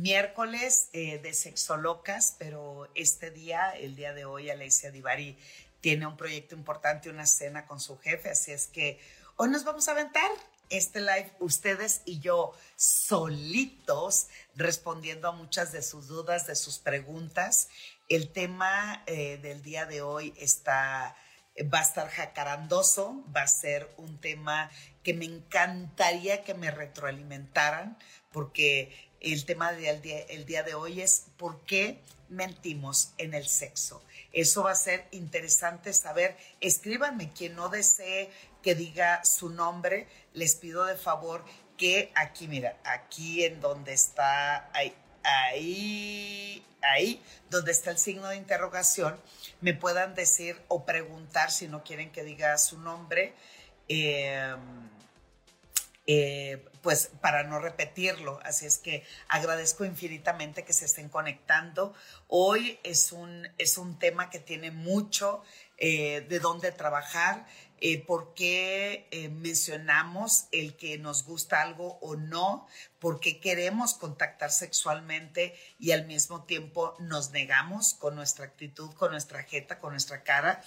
[0.00, 5.38] miércoles eh, de Sexolocas, pero este día, el día de hoy, Alessia Divari
[5.80, 9.00] tiene un proyecto importante, una cena con su jefe, así es que
[9.36, 10.30] hoy nos vamos a aventar
[10.70, 17.68] este live, ustedes y yo solitos, respondiendo a muchas de sus dudas, de sus preguntas.
[18.08, 21.16] El tema eh, del día de hoy está,
[21.72, 24.70] va a estar jacarandoso, va a ser un tema
[25.02, 27.98] que me encantaría que me retroalimentaran,
[28.32, 34.02] porque el tema del día, de hoy es por qué mentimos en el sexo.
[34.32, 36.36] Eso va a ser interesante saber.
[36.60, 38.30] Escríbanme quien no desee
[38.62, 41.44] que diga su nombre, les pido de favor
[41.76, 48.36] que aquí, mira, aquí en donde está, ahí, ahí, ahí, donde está el signo de
[48.36, 49.18] interrogación,
[49.60, 53.34] me puedan decir o preguntar si no quieren que diga su nombre.
[53.88, 54.54] Eh,
[56.06, 58.40] eh, pues para no repetirlo.
[58.44, 61.94] Así es que agradezco infinitamente que se estén conectando.
[62.28, 65.42] Hoy es un, es un tema que tiene mucho
[65.78, 67.46] eh, de dónde trabajar,
[67.82, 72.66] eh, por qué mencionamos el que nos gusta algo o no,
[72.98, 79.12] por qué queremos contactar sexualmente y al mismo tiempo nos negamos con nuestra actitud, con
[79.12, 80.62] nuestra jeta, con nuestra cara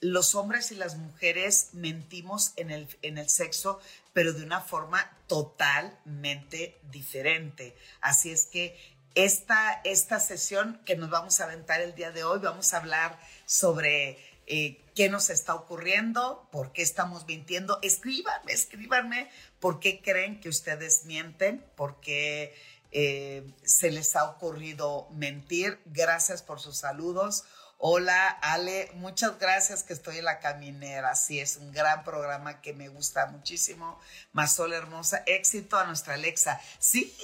[0.00, 3.80] los hombres y las mujeres mentimos en el, en el sexo,
[4.12, 7.76] pero de una forma totalmente diferente.
[8.00, 8.78] Así es que
[9.14, 13.18] esta, esta sesión que nos vamos a aventar el día de hoy, vamos a hablar
[13.46, 17.78] sobre eh, qué nos está ocurriendo, por qué estamos mintiendo.
[17.82, 19.30] Escríbanme, escríbanme
[19.60, 22.54] por qué creen que ustedes mienten, por qué
[22.90, 25.80] eh, se les ha ocurrido mentir.
[25.86, 27.44] Gracias por sus saludos.
[27.86, 31.14] Hola, Ale, muchas gracias que estoy en la caminera.
[31.14, 34.00] Sí, es un gran programa que me gusta muchísimo.
[34.32, 36.58] Masol hermosa, éxito a nuestra Alexa.
[36.78, 37.14] Sí,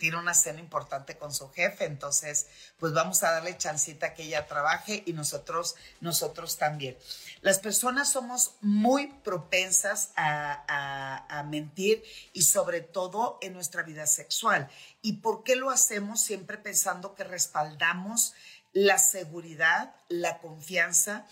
[0.00, 2.48] tiene una cena importante con su jefe, entonces,
[2.80, 6.98] pues vamos a darle chancita que ella trabaje y nosotros, nosotros también.
[7.40, 14.68] Las personas somos muy propensas a, a mentir y sobre todo en nuestra vida sexual.
[15.02, 16.20] ¿Y por qué lo hacemos?
[16.20, 18.34] Siempre pensando que respaldamos
[18.72, 21.26] la seguridad, la confianza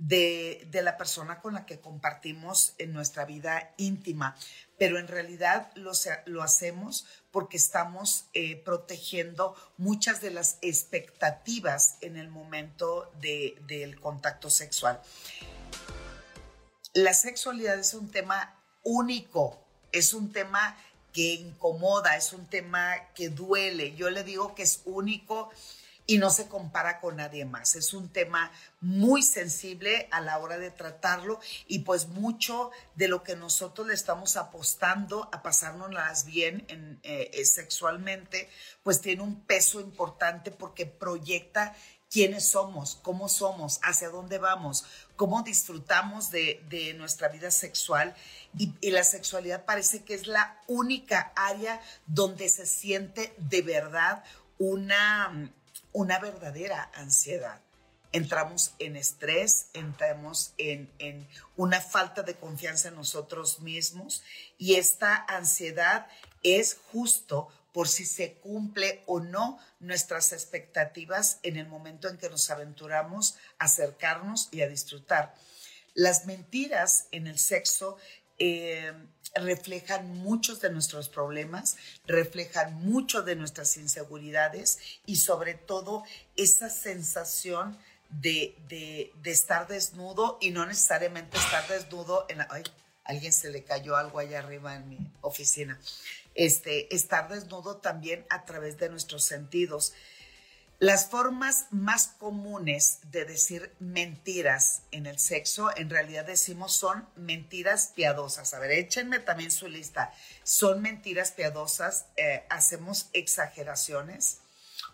[0.00, 4.34] de, la persona con la que compartimos en nuestra vida íntima.
[4.78, 5.92] Pero en realidad lo,
[6.26, 14.48] lo hacemos porque estamos eh, protegiendo muchas de las expectativas en el momento del contacto
[14.48, 15.00] sexual.
[16.94, 19.62] La sexualidad es un tema único,
[19.92, 20.76] es un tema
[21.12, 23.94] que incomoda, es un tema que duele.
[23.94, 25.50] Yo le digo que es único
[26.06, 27.76] y no se compara con nadie más.
[27.76, 28.50] Es un tema
[28.80, 33.94] muy sensible a la hora de tratarlo y pues mucho de lo que nosotros le
[33.94, 38.48] estamos apostando a pasárnoslas bien en, eh, eh, sexualmente,
[38.82, 41.74] pues tiene un peso importante porque proyecta
[42.10, 44.84] quiénes somos, cómo somos, hacia dónde vamos,
[45.16, 48.14] cómo disfrutamos de, nuestra vida sexual.
[48.58, 54.24] Y, la sexualidad parece que es la única área donde se siente de verdad
[54.58, 55.52] una
[55.92, 57.60] una verdadera ansiedad.
[58.12, 60.90] Entramos en estrés, entramos en,
[61.56, 64.24] una falta de confianza en nosotros mismos
[64.58, 66.08] y esta ansiedad
[66.42, 72.28] es justo por si se cumple o no nuestras expectativas en el momento en que
[72.28, 75.34] nos aventuramos a acercarnos y a disfrutar.
[75.94, 77.96] Las mentiras en el sexo
[78.40, 78.92] eh,
[79.34, 86.04] reflejan muchos de nuestros problemas, reflejan mucho de nuestras inseguridades y sobre todo
[86.36, 87.78] esa sensación
[88.08, 92.48] de, estar desnudo y no necesariamente estar desnudo en la...
[92.50, 92.64] Ay,
[93.04, 95.78] alguien se le cayó algo allá arriba en mi oficina.
[96.34, 99.92] Este, estar desnudo también a través de nuestros sentidos.
[100.80, 107.92] Las formas más comunes de decir mentiras en el sexo, en realidad decimos son mentiras
[107.94, 108.54] piadosas.
[108.54, 110.10] A ver, échenme también su lista.
[110.42, 114.38] Son mentiras piadosas, eh, hacemos exageraciones,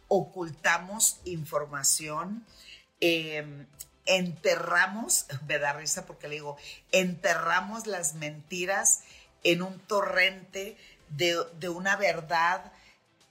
[0.08, 2.44] ocultamos información,
[2.98, 3.68] em,
[4.06, 6.56] enterramos, me da risa porque le digo,
[6.90, 9.02] enterramos las mentiras
[9.44, 10.76] en un torrente
[11.10, 12.72] de, una verdad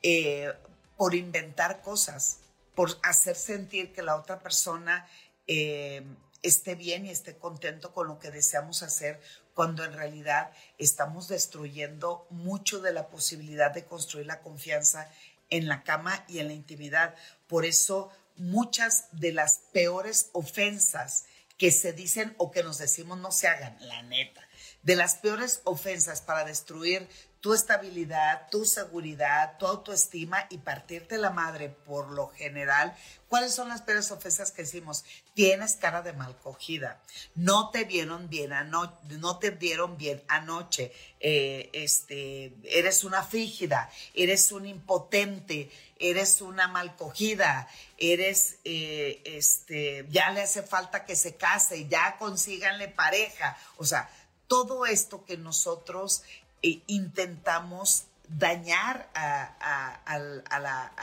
[0.04, 0.54] eh,
[0.96, 2.40] por inventar cosas
[2.75, 5.07] por hacer sentir que la otra persona
[5.48, 6.04] eh,
[6.42, 9.19] esté bien y esté contento con lo que deseamos hacer,
[9.54, 15.10] cuando en realidad estamos destruyendo mucho de la posibilidad de construir la confianza
[15.50, 17.16] en la cama y en la intimidad.
[17.48, 21.25] Por eso muchas de las peores ofensas
[21.57, 24.42] que se dicen o que nos decimos no se hagan, la neta.
[24.86, 27.10] De las peores ofensas para destruir
[27.42, 32.96] tu estabilidad, tu seguridad, tu autoestima y partirte la madre por lo general.
[33.28, 35.06] ¿Cuáles son las peores ofensas que decimos?
[35.34, 37.02] Tienes cara de mal cogida,
[37.36, 43.92] no te vieron bien anoche, no te dieron bien anoche, eh, este, eres una frígida,
[44.14, 47.68] eres un impotente, eres una mal cogida,
[47.98, 53.58] eres, eh, este, ya le hace falta que se case, ya consíganle pareja.
[53.78, 54.10] O sea,
[54.48, 56.24] todo esto que nosotros
[56.62, 60.18] eh, intentamos dañar a,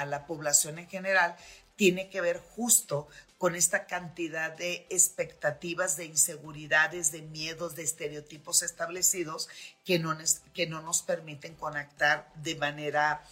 [0.07, 1.37] la, población en general
[1.77, 3.09] tiene que ver justo
[3.39, 9.49] con esta cantidad de expectativas, de inseguridades, de miedos, de estereotipos establecidos
[9.85, 10.17] que no,
[10.55, 13.25] que no nos permiten conectar de manera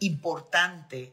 [0.00, 1.12] importante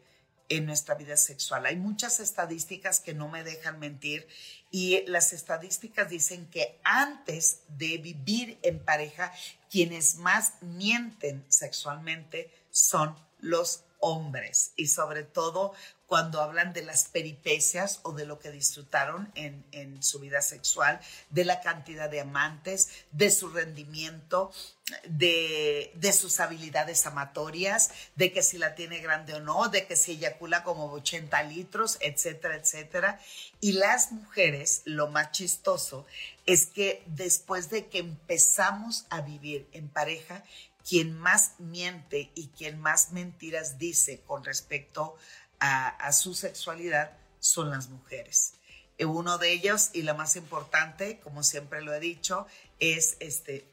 [0.49, 1.65] en nuestra vida sexual.
[1.65, 4.27] Hay muchas estadísticas que no me dejan mentir
[4.71, 9.33] y las estadísticas dicen que antes de vivir en pareja,
[9.69, 14.71] quienes más mienten sexualmente son los hombres.
[14.77, 15.73] Y sobre todo
[16.11, 20.99] cuando hablan de las peripecias o de lo que disfrutaron en, su vida sexual,
[21.29, 24.51] de la cantidad de amantes, de su rendimiento,
[25.07, 29.95] de, de, sus habilidades amatorias, de que si la tiene grande o no, de que
[29.95, 33.21] si eyacula como 80 litros, etcétera, etcétera.
[33.61, 36.05] Y las mujeres, lo más chistoso
[36.45, 40.43] es que después de que empezamos a vivir en pareja,
[40.85, 45.15] quien más miente y quien más mentiras dice con respecto
[45.61, 48.55] a, su sexualidad son las mujeres.
[48.97, 52.47] Eh, uno de ellos, y la más importante, como siempre lo he dicho,
[52.79, 53.69] es este,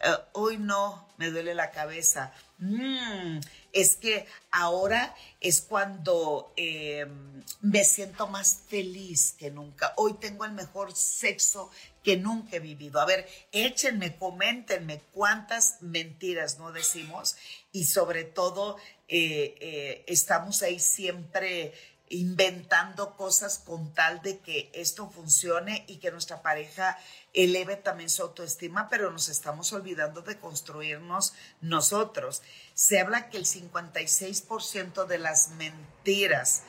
[0.00, 2.32] eh, hoy no, me duele la cabeza.
[2.58, 3.38] Mm,
[3.72, 9.92] es que ahora es cuando em, me siento más feliz que nunca.
[9.96, 11.70] Hoy tengo el mejor sexo
[12.02, 13.00] que nunca he vivido.
[13.00, 17.36] A ver, échenme, coméntenme cuántas mentiras no decimos
[17.70, 18.76] y sobre todo
[19.08, 21.72] eh, eh, estamos ahí siempre
[22.10, 26.98] inventando cosas con tal de que esto funcione y que nuestra pareja
[27.34, 32.42] eleve también su autoestima, pero nos estamos olvidando de construirnos nosotros.
[32.74, 36.62] Se habla que el 56% de las mentiras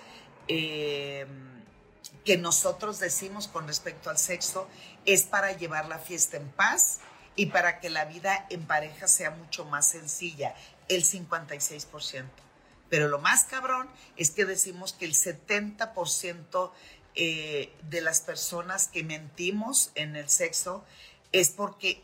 [0.47, 1.25] eh,
[2.25, 4.67] que nosotros decimos con respecto al sexo
[5.05, 6.99] es para llevar la fiesta en paz
[7.35, 10.53] y para que la vida en pareja sea mucho más sencilla,
[10.89, 12.25] el 56%.
[12.89, 13.87] Pero lo más cabrón
[14.17, 16.71] es que decimos que el 70%
[17.15, 20.83] eh, de las personas que mentimos en el sexo
[21.31, 22.03] es porque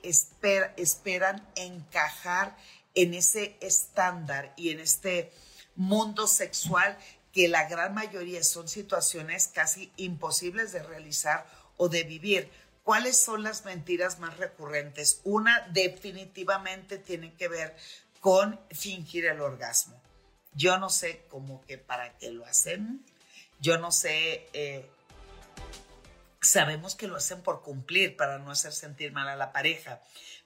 [0.77, 2.55] esperan encajar
[2.93, 5.31] en ese estándar y en este
[5.75, 6.97] mundo sexual
[7.33, 11.45] que la gran mayoría son situaciones casi imposibles de realizar
[11.77, 12.49] o de vivir.
[12.83, 15.19] ¿Cuáles son las mentiras más recurrentes?
[15.23, 17.75] Una definitivamente tiene que ver
[18.25, 20.01] con fingir el orgasmo.
[20.51, 23.05] Yo no sé cómo que para qué lo hacen.
[23.59, 24.89] Yo no sé, eh,
[26.41, 30.01] sabemos que lo hacen por cumplir, para no hacer sentir mal a la pareja,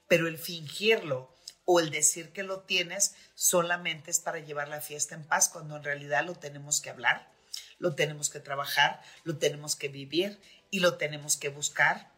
[0.10, 5.16] pero el fingirlo o el decir que lo tienes solamente es para llevar la fiesta
[5.16, 7.32] en paz, cuando en realidad lo tenemos que hablar,
[7.78, 10.38] lo tenemos que trabajar, lo tenemos que vivir
[10.70, 12.12] y lo tenemos que buscar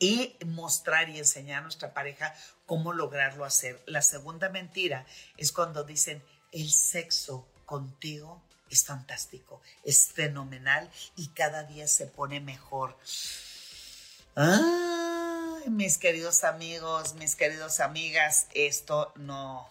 [0.00, 2.34] y mostrar y enseñar a nuestra pareja
[2.66, 3.80] cómo lograrlo hacer.
[3.86, 11.64] La segunda mentira es cuando dicen, el sexo contigo es fantástico, es fenomenal y cada
[11.64, 12.96] día se pone mejor.
[14.34, 19.68] Ay, mis queridos amigos, mis queridas amigas, esto no,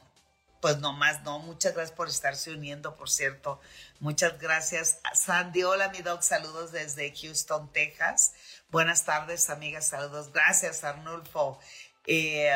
[0.62, 1.40] pues no más no.
[1.40, 3.60] Muchas gracias por estarse uniendo, por cierto.
[4.00, 5.00] Muchas gracias.
[5.16, 8.34] Sandy, hola mi dog, saludos desde Houston, Texas.
[8.72, 10.32] Buenas tardes, amigas, saludos.
[10.32, 11.60] Gracias, Arnulfo.
[12.06, 12.52] Eh,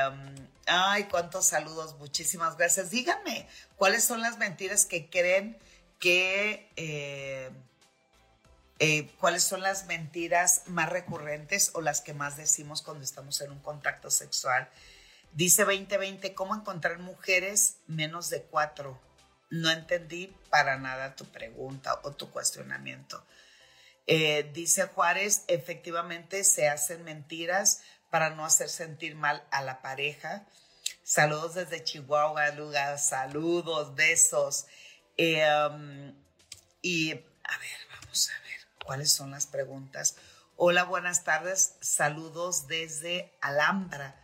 [0.68, 2.92] ay, cuántos saludos, muchísimas gracias.
[2.92, 5.58] Díganme, ¿cuáles son las mentiras que creen
[6.00, 6.70] que...
[6.76, 7.50] Eh,
[8.80, 13.52] eh, cuáles son las mentiras más recurrentes o las que más decimos cuando estamos en
[13.52, 14.70] un contacto sexual.
[15.32, 19.00] Dice 2020, ¿cómo encontrar mujeres menos de cuatro?
[19.50, 23.24] No entendí para nada tu pregunta o tu cuestionamiento.
[24.06, 30.46] Dice Juárez, efectivamente se hacen mentiras para no hacer sentir mal a la pareja.
[31.04, 34.68] Saludos desde Chihuahua, lugar, saludos, besos.
[35.18, 36.16] Eh, um,
[36.82, 40.16] y A ver, vamos a ver cuáles son las preguntas.
[40.56, 41.76] Hola, buenas tardes.
[41.82, 44.16] Saludos desde Alhambra.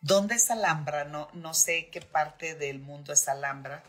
[0.00, 1.04] ¿Dónde es Alhambra?
[1.04, 3.84] No, no sé qué parte del mundo es Alhambra.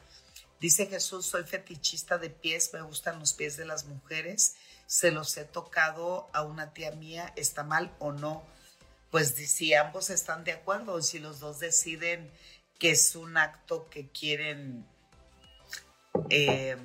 [0.59, 5.35] Dice Jesús, soy fetichista de pies, me gustan los pies de las mujeres, se los
[5.37, 8.43] he tocado a una tía mía, ¿está mal o no?
[9.11, 12.31] Pues si ambos están de acuerdo, si los dos deciden
[12.79, 14.85] que es un acto que quieren,
[16.29, 16.77] eh,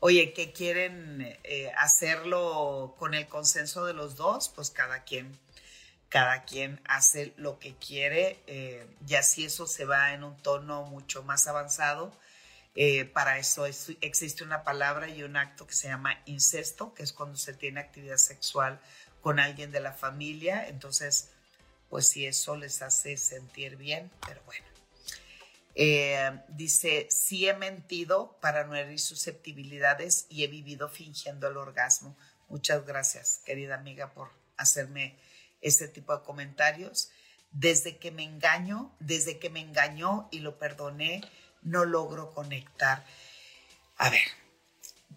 [0.00, 5.38] oye, que quieren eh, hacerlo con el consenso de los dos, pues cada quien
[6.10, 10.82] cada quien hace lo que quiere, eh, ya si eso se va en un tono
[10.82, 12.12] mucho más avanzado,
[12.74, 17.12] eh, para eso existe una palabra y un acto que se llama incesto, que es
[17.12, 18.80] cuando se tiene actividad sexual
[19.20, 21.30] con alguien de la familia, entonces,
[21.88, 24.64] pues si eso les hace sentir bien, pero bueno.
[25.74, 32.16] Eh, dice, sí he mentido para no herir susceptibilidades y he vivido fingiendo el orgasmo.
[32.48, 35.16] Muchas gracias, querida amiga, por hacerme
[35.60, 37.10] ese tipo de comentarios.
[37.52, 41.20] Desde que me engaño, desde que me engañó y lo perdoné,
[41.62, 43.04] no logro conectar.
[43.96, 44.22] A ver,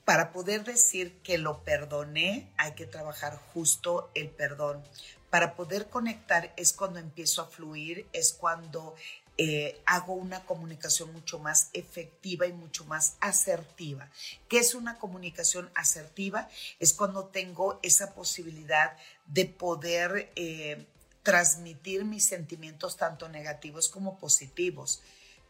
[0.06, 4.84] para poder decir que lo perdoné, hay que trabajar justo el perdón.
[5.30, 8.96] Para poder conectar es cuando empiezo a fluir, es cuando
[9.38, 14.12] eh, hago una comunicación mucho más efectiva y mucho más asertiva.
[14.48, 16.50] ¿Qué es una comunicación asertiva?
[16.80, 18.96] Es cuando tengo esa posibilidad
[19.26, 20.86] de poder eh,
[21.24, 25.02] transmitir mis sentimientos tanto negativos como positivos.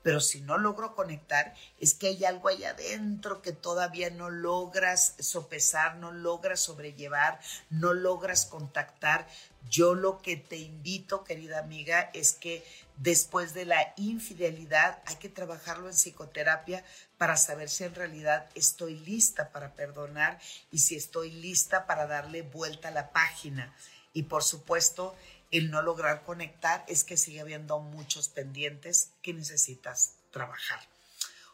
[0.03, 5.15] Pero si no logro conectar, es que hay algo ahí adentro que todavía no logras
[5.19, 9.25] sopesar, no logras sobrellevar, no logras contactar.
[9.69, 12.65] Yo lo que te invito, querida amiga, es que
[12.97, 16.83] después de la infidelidad hay que trabajarlo en psicoterapia
[17.17, 22.41] para saber si en realidad estoy lista para perdonar y si estoy lista para darle
[22.41, 23.73] vuelta a la página.
[24.11, 25.15] Y por supuesto,
[25.53, 30.81] el no lograr conectar es que sigue habiendo muchos pendientes que necesitas trabajar.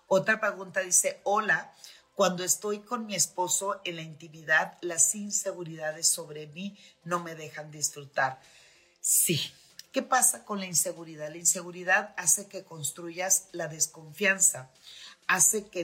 [0.08, 1.74] Otra pregunta dice, hola,
[2.15, 7.72] cuando estoy con mi esposo en la intimidad, las inseguridades sobre mí no me dejan
[7.72, 8.41] disfrutar.
[9.01, 9.53] Sí.
[9.91, 11.29] ¿Qué pasa con la inseguridad?
[11.29, 14.70] La inseguridad hace que construyas la desconfianza,
[15.27, 15.84] hace que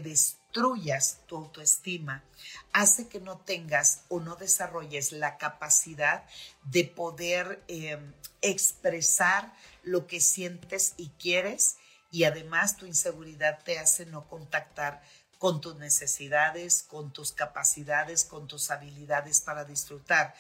[0.56, 2.24] destruyas tu autoestima,
[2.72, 6.24] hace que no tengas o no desarrolles la capacidad
[6.64, 11.76] de poder em, expresar lo que sientes y quieres
[12.10, 15.02] y además tu inseguridad te hace no contactar
[15.40, 20.34] con tus necesidades, con tus capacidades, con tus habilidades para disfrutar.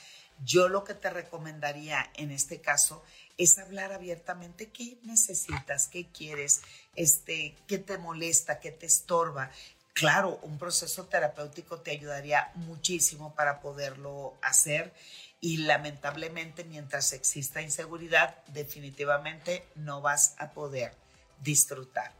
[0.45, 3.03] Yo lo que te recomendaría en este caso
[3.37, 6.61] es hablar abiertamente qué necesitas, qué quieres,
[6.95, 9.51] este, qué te molesta, qué te estorba.
[9.95, 14.93] Claro, un proceso terapéutico te ayudaría muchísimo para poderlo hacer
[15.39, 20.91] y lamentablemente mientras exista inseguridad, definitivamente no vas a poder
[21.39, 22.11] disfrutar.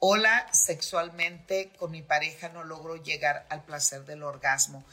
[0.00, 4.84] Hola, sexualmente con mi pareja no logro llegar al placer del orgasmo.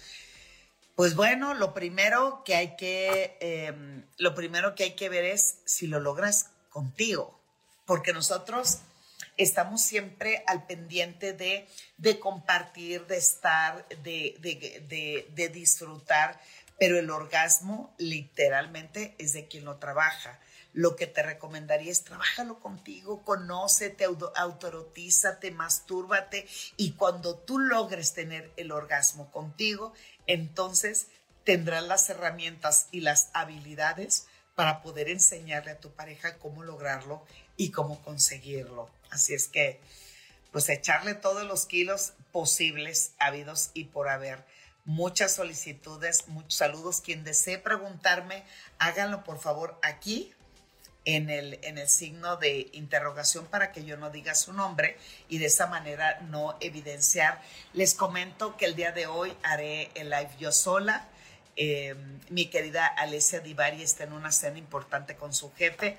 [0.95, 5.57] Pues bueno, lo primero que hay que, em, lo primero que hay que ver es
[5.65, 7.41] si lo logras contigo,
[7.85, 8.81] porque nosotros
[9.37, 16.39] estamos siempre al pendiente de, de compartir, de estar, de, de, de, disfrutar,
[16.77, 20.39] pero el orgasmo literalmente es de quien lo trabaja
[20.73, 26.47] lo que te recomendaría es trabájalo contigo, conócete, autorotízate, mastúrbate
[26.77, 29.93] y cuando tú logres tener el orgasmo contigo,
[30.27, 31.07] entonces
[31.43, 37.25] tendrás las herramientas y las habilidades para poder enseñarle a tu pareja cómo lograrlo
[37.57, 38.89] y cómo conseguirlo.
[39.11, 39.79] Así es que,
[40.51, 44.43] pues echarle todos los kilos posibles, habidos y por haber.
[44.85, 47.01] Muchas solicitudes, muchos saludos.
[47.01, 48.43] Quien desee preguntarme,
[48.79, 50.33] háganlo por favor aquí
[51.05, 54.97] en el, en el signo de interrogación para que yo no diga su nombre
[55.29, 57.41] y de esa manera no evidenciar.
[57.73, 61.07] Les comento que el día de hoy haré el live yo sola.
[61.55, 61.95] Eh,
[62.29, 65.97] mi querida Alessia Divari está en una cena importante con su jefe.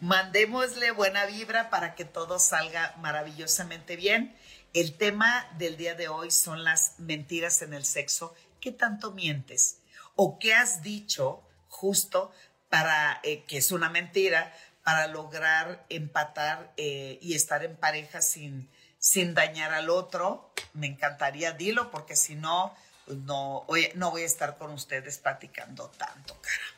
[0.00, 4.36] Mandémosle buena vibra para que todo salga maravillosamente bien.
[4.74, 8.34] El tema del día de hoy son las mentiras en el sexo.
[8.60, 9.78] ¿Qué tanto mientes?
[10.14, 12.32] ¿O qué has dicho justo
[12.68, 14.52] para, eh, que es una mentira,
[14.82, 20.52] para lograr empatar eh, y estar en pareja sin, sin dañar al otro.
[20.72, 25.88] Me encantaría, dilo, porque si no, pues no, no voy a estar con ustedes platicando
[25.90, 26.77] tanto, caramba.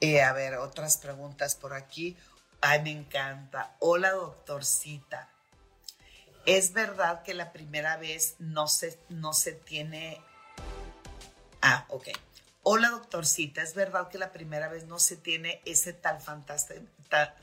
[0.00, 2.16] Eh, a ver, otras preguntas por aquí.
[2.60, 3.76] Ay, me encanta.
[3.80, 5.28] Hola, doctorcita.
[6.46, 10.22] Es verdad que la primera vez no se, no se tiene...
[11.60, 12.08] Ah, ok.
[12.70, 16.82] Hola doctorcita, es verdad que la primera vez no se tiene ese tan fantástico,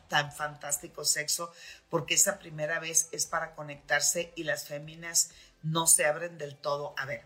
[0.07, 1.51] tan, fantástico sexo
[1.89, 5.31] porque esa primera vez es para conectarse y las féminas
[5.63, 6.93] no se abren del todo.
[6.95, 7.25] A ver,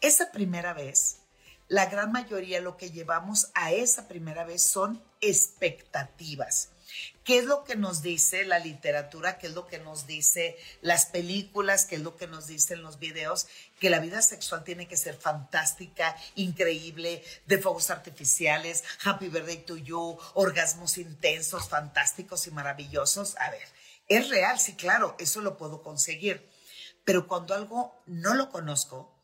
[0.00, 1.18] esa primera vez,
[1.68, 6.70] la gran mayoría lo que llevamos a esa primera vez son expectativas.
[7.24, 9.38] ¿Qué es lo que nos dice la literatura?
[9.38, 11.84] ¿Qué es lo que nos dice las películas?
[11.84, 13.48] ¿Qué es lo que nos dicen los videos?
[13.80, 19.76] Que la vida sexual tiene que ser fantástica, increíble, de fuegos artificiales, happy birthday to
[19.76, 23.36] you, orgasmos intensos, fantásticos y maravillosos.
[23.38, 23.68] A ver,
[24.08, 26.48] es real, sí, claro, eso lo puedo conseguir.
[27.04, 29.15] Pero cuando algo no lo conozco,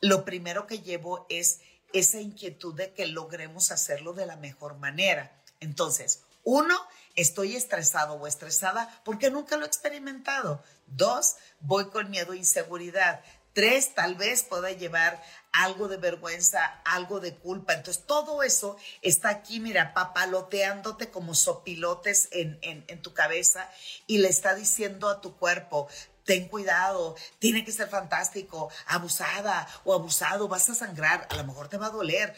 [0.00, 1.60] lo primero que llevo es
[1.92, 5.42] esa inquietud de que logremos hacerlo de la mejor manera.
[5.60, 6.76] Entonces, uno,
[7.14, 10.62] estoy estresado o estresada porque nunca lo he experimentado.
[10.86, 13.20] Dos, voy con miedo e inseguridad.
[13.52, 17.72] Tres, tal vez pueda llevar algo de vergüenza, algo de culpa.
[17.72, 23.70] Entonces, todo eso está aquí, mira, papaloteándote como sopilotes en, en, en tu cabeza
[24.06, 25.88] y le está diciendo a tu cuerpo,
[26.26, 31.68] ten cuidado, tiene que ser fantástico, abusada o abusado, vas a sangrar, a lo mejor
[31.68, 32.34] te va a doler,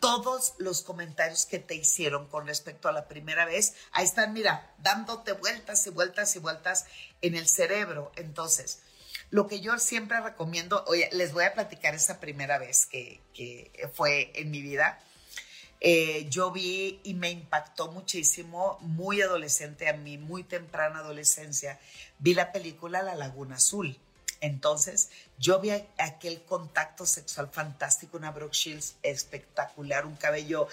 [0.00, 4.72] todos los comentarios que te hicieron con respecto a la primera vez, ahí están, mira,
[4.78, 6.86] dándote vueltas y vueltas y vueltas
[7.22, 8.12] en el cerebro.
[8.16, 8.80] Entonces,
[9.30, 13.20] lo que yo siempre recomiendo, oye, les voy a platicar esa primera vez que,
[13.94, 15.00] fue en mi vida.
[15.80, 21.78] Eh, yo vi y me impactó muchísimo, muy adolescente a mí, muy temprana adolescencia,
[22.18, 23.98] vi la película La Laguna Azul.
[24.40, 30.68] Entonces, yo vi aquel contacto sexual fantástico, una Brooke Shields espectacular, un cabello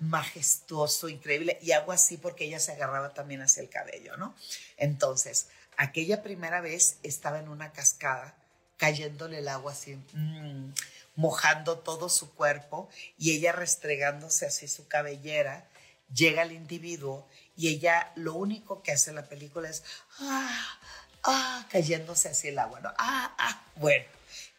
[0.00, 4.34] majestuoso, increíble, y hago así porque ella se agarraba también hacia el cabello, ¿no?
[4.76, 8.36] Entonces, aquella primera vez estaba en una cascada,
[8.76, 10.72] cayéndole el agua así, mm,
[11.14, 12.88] mojando todo su cuerpo,
[13.18, 15.68] y ella restregándose así su cabellera,
[16.12, 19.82] llega el individuo y ella lo único que hace en la película es,
[20.20, 20.78] ah,
[21.24, 22.92] ah, cayéndose hacia el agua, ¿no?
[22.98, 24.06] Ah, ah, bueno,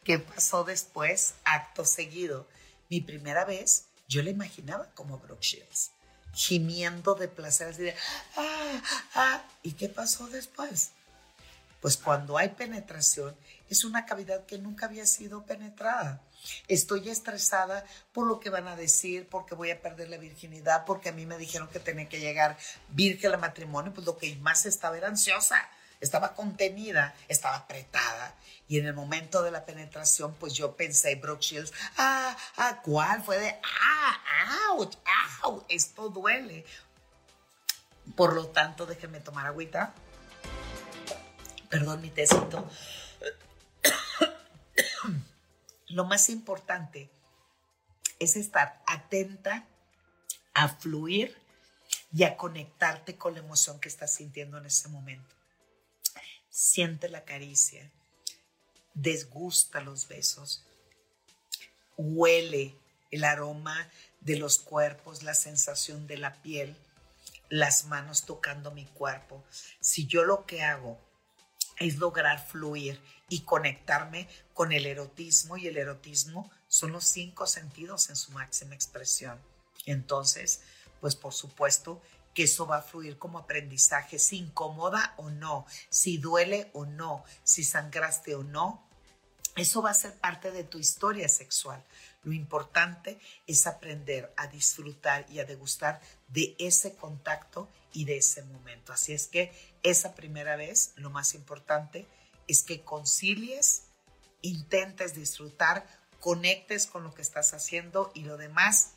[0.03, 1.35] ¿qué pasó después?
[1.43, 2.47] Acto seguido.
[2.89, 5.91] Mi primera vez, yo la imaginaba como Brooke Shields,
[6.33, 7.95] gimiendo de placer, así de,
[8.35, 8.81] ah,
[9.15, 10.91] ah, ¿y qué pasó después?
[11.83, 13.35] Pues cuando hay penetración,
[13.69, 16.21] es una cavidad que nunca había sido penetrada.
[16.69, 21.09] Estoy estresada por lo que van a decir, porque voy a perder la virginidad, porque
[21.09, 24.65] a mí me dijeron que tenía que llegar virgen al matrimonio, pues lo que más
[24.65, 25.57] estaba era ansiosa
[25.99, 28.33] estaba contenida, estaba apretada.
[28.69, 33.21] Y en el momento de la penetración, pues yo pensé, Brooke Shields, ah, ah, ¿cuál?
[33.23, 34.95] Fue de, ah, ouch,
[35.43, 36.65] ouch, esto duele.
[38.15, 39.93] Por lo tanto, déjenme tomar agüita.
[41.73, 42.69] Perdón, mi tecito.
[45.87, 47.09] Lo más importante
[48.19, 49.65] es estar atenta
[50.53, 51.35] a fluir
[52.13, 55.33] y a conectarte con la emoción que estás sintiendo en ese momento
[56.53, 57.91] siente la caricia,
[58.93, 60.63] desgusta los besos,
[61.97, 62.75] huele
[63.09, 63.89] el aroma
[64.21, 66.77] de los cuerpos, la sensación de la piel,
[67.49, 69.43] las manos tocando mi cuerpo.
[69.79, 70.99] Si yo lo que hago
[71.77, 78.09] es lograr fluir y conectarme con el erotismo y el erotismo son los cinco sentidos
[78.09, 79.39] en su máxima expresión.
[79.85, 80.61] Entonces,
[81.01, 82.01] pues por supuesto
[82.33, 87.23] que eso va a fluir como aprendizaje, si incomoda o no, si duele o no,
[87.43, 88.87] si sangraste o no.
[89.55, 91.83] Eso va a ser parte de tu historia sexual.
[92.23, 98.43] Lo importante es aprender a disfrutar y a degustar de ese contacto y de ese
[98.43, 98.93] momento.
[98.93, 99.51] Así es que
[99.83, 102.07] esa primera vez, lo más importante
[102.47, 103.83] es que concilies,
[104.41, 105.85] intentes disfrutar,
[106.19, 108.93] conectes con lo que estás haciendo y lo demás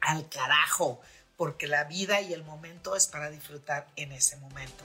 [0.00, 1.00] al carajo
[1.36, 4.84] porque la vida y el momento es para disfrutar en ese momento.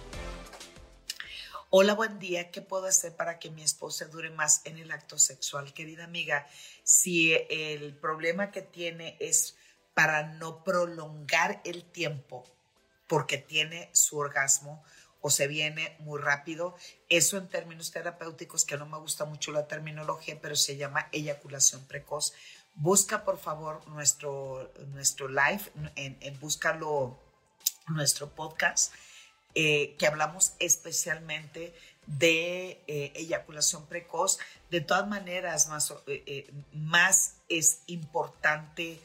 [1.70, 2.52] Hola, buen día.
[2.52, 5.74] ¿Qué puedo hacer para que mi esposa dure más en el acto sexual?
[5.74, 6.46] Querida amiga,
[6.84, 9.56] si el problema que tiene es
[9.94, 12.46] para no prolongar el tiempo
[13.08, 14.84] porque tiene su orgasmo
[15.22, 16.76] o se viene muy rápido,
[17.10, 21.86] eso en términos terapéuticos, que no me gusta mucho la terminología, pero se llama eyaculación
[21.86, 22.34] precoz.
[22.74, 25.62] Busca por favor nuestro, nuestro live,
[25.96, 27.20] en, en búscalo
[27.88, 28.94] nuestro podcast,
[29.54, 31.76] eh, que hablamos especialmente
[32.08, 34.40] de eh, eyaculación precoz.
[34.70, 39.00] De todas maneras, más, eh, más es importante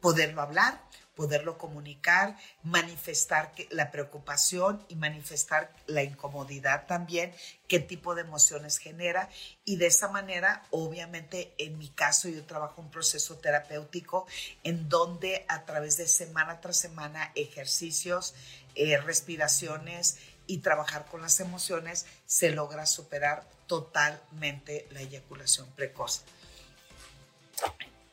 [0.00, 0.80] poderlo hablar
[1.14, 7.34] poderlo comunicar, manifestar la preocupación y manifestar la incomodidad también,
[7.68, 9.28] qué tipo de emociones genera.
[9.64, 14.26] Y de esa manera, obviamente, en mi caso, yo trabajo un proceso terapéutico
[14.64, 18.34] en donde a través de semana tras semana, ejercicios,
[18.74, 26.24] eh, respiraciones y trabajar con las emociones, se logra superar totalmente la eyaculación precoz.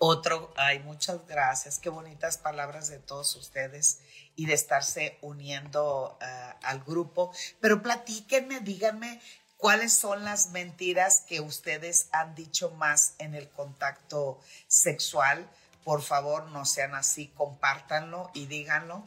[0.02, 4.00] Otro, ay, muchas gracias, qué bonitas palabras de todos ustedes
[4.38, 7.34] y de estarse uniendo ah, al grupo.
[7.60, 9.22] Pero platíquenme, díganme
[9.58, 15.46] cuáles son las mentiras que ustedes han dicho más en el contacto sexual.
[15.84, 19.06] Por favor, no sean así, compártanlo y díganlo.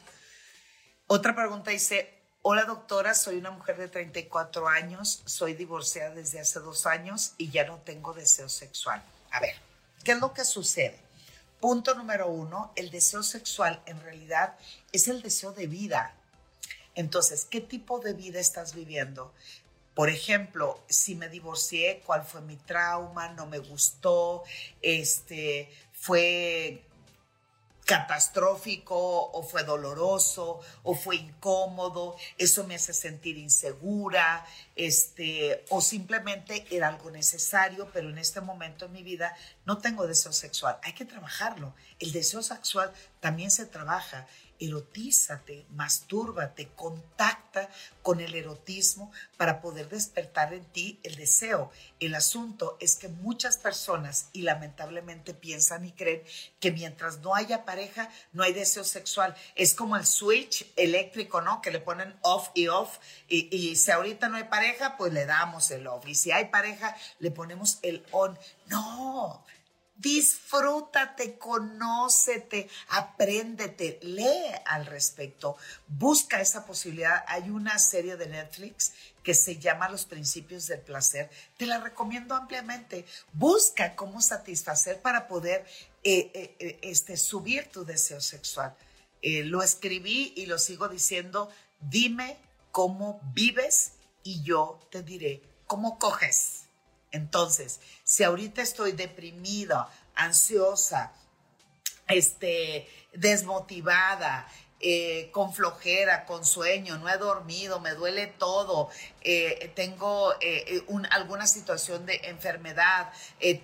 [1.06, 6.60] Otra pregunta dice, hola doctora, soy una mujer de 34 años, soy divorciada desde hace
[6.60, 9.02] dos años y ya no tengo deseo sexual.
[9.30, 9.71] A ver.
[10.02, 10.98] ¿Qué es lo que sucede?
[11.60, 14.56] Punto número uno, el deseo sexual en realidad
[14.90, 16.14] es el deseo de vida.
[16.94, 19.32] Entonces, ¿qué tipo de vida estás viviendo?
[19.94, 23.28] Por ejemplo, si me divorcié, ¿cuál fue mi trauma?
[23.28, 24.42] ¿No me gustó?
[24.80, 26.82] Este, ¿Fue
[27.92, 36.64] catastrófico o fue doloroso o fue incómodo, eso me hace sentir insegura, este, o simplemente
[36.70, 40.78] era algo necesario, pero en este momento en mi vida no tengo deseo sexual.
[40.82, 41.74] Hay que trabajarlo.
[41.98, 44.26] El deseo sexual también se trabaja
[44.66, 47.68] erotízate, mastúrbate, contacta
[48.02, 51.70] con el erotismo para poder despertar en ti el deseo.
[52.00, 56.22] El asunto es que muchas personas, y lamentablemente piensan y creen
[56.60, 59.34] que mientras no haya pareja, no hay deseo sexual.
[59.54, 61.60] Es como el switch eléctrico, ¿no?
[61.60, 62.98] Que le ponen off y off.
[63.28, 66.06] Y, si ahorita no hay pareja, pues le damos el off.
[66.06, 68.38] Y si hay pareja, le ponemos el on.
[68.66, 69.44] No,
[69.94, 77.24] Disfrútate, conócete, apréndete, lee al respecto, busca esa posibilidad.
[77.28, 81.30] Hay una serie de Netflix que se llama Los Principios del Placer.
[81.56, 83.04] Te la recomiendo ampliamente.
[83.32, 85.64] Busca cómo satisfacer para poder
[86.02, 88.74] eh, eh, eh, este, subir tu deseo sexual.
[89.22, 91.48] lo escribí y lo sigo diciendo.
[91.80, 92.36] Dime
[92.72, 93.92] cómo vives
[94.24, 96.64] y yo te diré cómo coges.
[97.12, 97.80] Entonces,
[98.12, 101.14] si ahorita estoy deprimida, ansiosa,
[102.08, 104.46] este, desmotivada,
[104.80, 108.90] eh, con flojera, con sueño, no he dormido, me duele todo,
[109.22, 113.10] eh, tengo eh, alguna situación de enfermedad,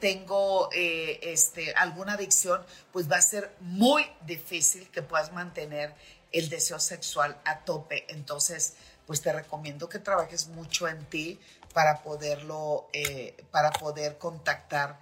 [0.00, 5.94] tengo este, alguna adicción, pues va a ser muy difícil que puedas mantener
[6.32, 8.06] el deseo sexual a tope.
[8.08, 11.38] Entonces, pues te recomiendo que trabajes mucho en ti
[11.72, 14.98] para poderlo, eh, para poder contactar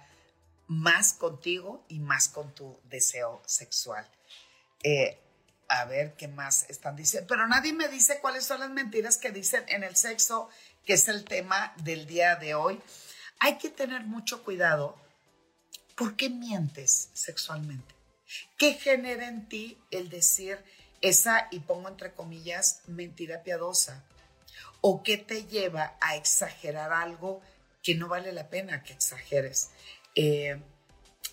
[0.67, 4.07] más contigo y más con tu deseo sexual.
[4.83, 5.19] Eh,
[5.69, 7.27] a ver qué más están diciendo.
[7.27, 10.49] Pero nadie me dice cuáles son las mentiras que dicen en el sexo,
[10.85, 12.81] que es el tema del día de hoy.
[13.39, 14.95] Hay que tener mucho cuidado.
[15.95, 17.95] ¿Por qué mientes sexualmente?
[18.57, 20.63] ¿Qué genera en ti el decir
[21.01, 24.03] esa, y pongo entre comillas, mentira piadosa?
[24.81, 27.41] ¿O qué te lleva a exagerar algo
[27.83, 29.69] que no vale la pena que exageres?
[30.15, 30.61] Eh,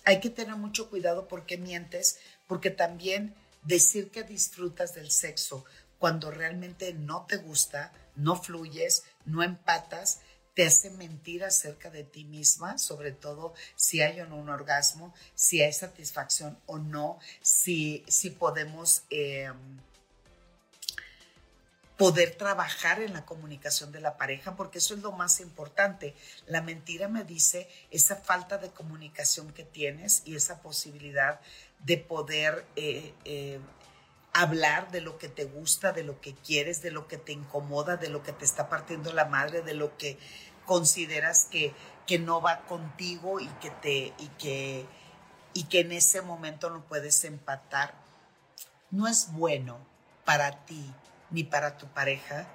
[0.03, 5.65] hay que tener mucho cuidado porque mientes, porque también decir que disfrutas del sexo
[5.97, 10.19] cuando realmente no te gusta, no fluyes, no empatas,
[10.53, 15.13] te hace mentir acerca de ti misma, sobre todo si hay o no un orgasmo,
[15.33, 19.51] si hay satisfacción o no, si, si podemos eh,
[21.97, 26.13] poder trabajar en la comunicación de la pareja, porque eso es lo más importante.
[26.45, 31.39] La mentira me dice esa falta de comunicación que tienes y esa posibilidad
[31.79, 33.59] de poder eh, eh,
[34.33, 37.95] hablar de lo que te gusta, de lo que quieres, de lo que te incomoda,
[37.95, 40.17] de lo que te está partiendo la madre, de lo que
[40.65, 41.73] consideras que,
[42.05, 44.85] que no va contigo y que, te, y, que,
[45.53, 47.93] y que en ese momento no puedes empatar.
[48.91, 49.77] No es bueno
[50.25, 50.93] para ti
[51.35, 52.47] ni para tu pareja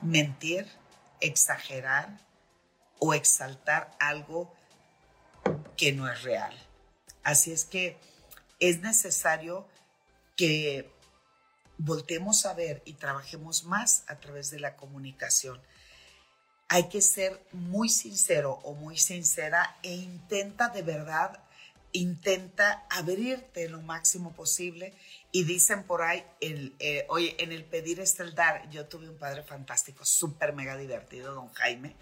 [0.00, 0.64] mentir,
[1.20, 2.20] exagerar
[3.00, 4.54] o exaltar algo
[5.76, 6.56] que no es real.
[7.24, 7.98] Así es que
[8.60, 9.66] es necesario
[10.36, 10.88] que
[11.78, 15.60] voltemos a ver y trabajemos más a través de la comunicación.
[16.68, 21.42] Hay que ser muy sincero o muy sincera e intenta de verdad,
[21.92, 24.94] intenta abrirte lo máximo posible
[25.30, 28.68] y dicen por ahí, el, eh, oye, en el pedir está el dar.
[28.70, 31.96] Yo tuve un padre fantástico, súper mega divertido, don Jaime.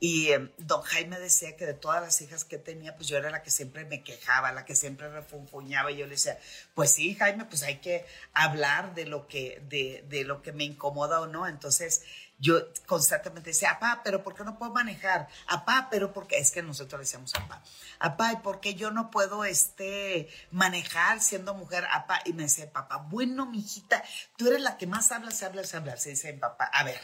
[0.00, 3.30] Y em, don Jaime decía que de todas las hijas que tenía, pues yo era
[3.30, 5.92] la que siempre me quejaba, la que siempre refunfuñaba.
[5.92, 6.38] Y yo le decía,
[6.74, 10.64] pues sí, Jaime, pues hay que hablar de lo que, de, de lo que me
[10.64, 11.46] incomoda o no.
[11.46, 12.02] Entonces,
[12.38, 15.28] yo constantemente decía, apá, pero ¿por qué no puedo manejar?
[15.46, 17.62] Apá, pero porque es que nosotros le decíamos apá.
[17.98, 21.86] Apá, ¿y por qué yo no puedo este, manejar siendo mujer?
[21.90, 24.02] Apá, y me decía papá, bueno, mijita,
[24.36, 26.02] tú eres la que más hablas, hablas, hablas.
[26.02, 27.00] Se dice papá, a ver,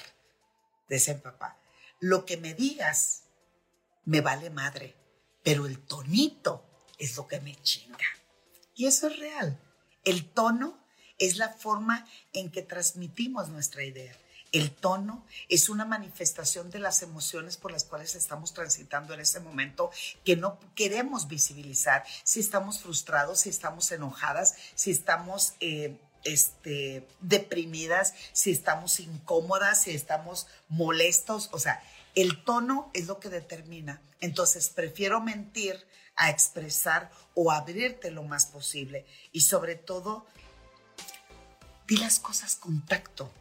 [0.88, 1.56] dice papá,
[2.00, 3.24] lo que me digas
[4.04, 4.96] me vale madre,
[5.42, 6.66] pero el tonito
[6.98, 8.06] es lo que me chinga.
[8.74, 9.60] Y eso es real.
[10.04, 10.84] El tono
[11.18, 14.12] es la forma en que transmitimos nuestra idea.
[14.52, 19.38] El tono es una manifestación de las emociones por las cuales estamos transitando en ese
[19.38, 19.92] momento
[20.24, 22.04] que no queremos visibilizar.
[22.24, 29.92] Si estamos frustrados, si estamos enojadas, si estamos eh, este, deprimidas, si estamos incómodas, si
[29.92, 31.48] estamos molestos.
[31.52, 31.80] O sea,
[32.16, 34.02] el tono es lo que determina.
[34.20, 35.86] Entonces, prefiero mentir
[36.16, 39.06] a expresar o abrirte lo más posible.
[39.30, 40.26] Y sobre todo,
[41.86, 43.32] di las cosas con tacto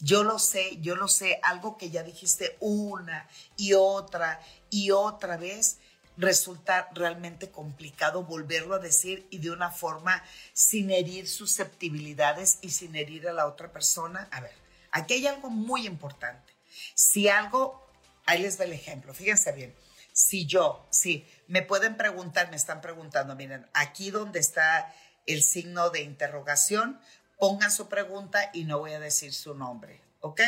[0.00, 5.36] yo lo sé, yo lo sé, algo que ya dijiste una y otra y otra
[5.36, 5.78] vez,
[6.16, 12.96] resulta realmente complicado volverlo a decir y de una forma sin herir susceptibilidades y sin
[12.96, 14.28] herir a la otra persona.
[14.32, 14.52] A ver,
[14.90, 16.52] aquí hay algo muy importante.
[16.94, 17.86] Si algo,
[18.26, 19.74] ahí les va el ejemplo, fíjense bien,
[20.12, 24.92] si yo, si me pueden preguntar, me están preguntando, miren, aquí donde está
[25.26, 27.00] el signo de interrogación,
[27.38, 30.40] pongan su pregunta y no voy a decir su nombre, ¿ok?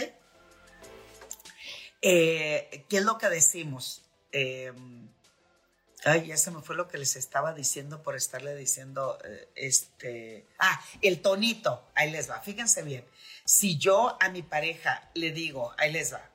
[2.02, 4.02] Eh, ¿Qué es lo que decimos?
[4.32, 5.08] Em,
[6.04, 10.46] ay, ya se me fue lo que les estaba diciendo por estarle diciendo, eh, este,
[10.58, 13.04] ah, el tonito, ahí les va, fíjense bien,
[13.44, 16.28] si yo a mi pareja le digo, ahí les va,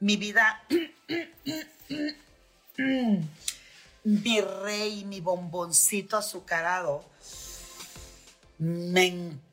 [0.00, 0.64] mi vida,
[4.04, 7.04] mi rey, mi bomboncito azucarado,
[8.58, 9.51] me encanta,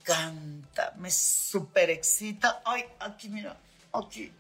[0.98, 2.62] me super excita.
[2.65, 3.58] Ay, aquí, mira,
[3.93, 4.32] aquí.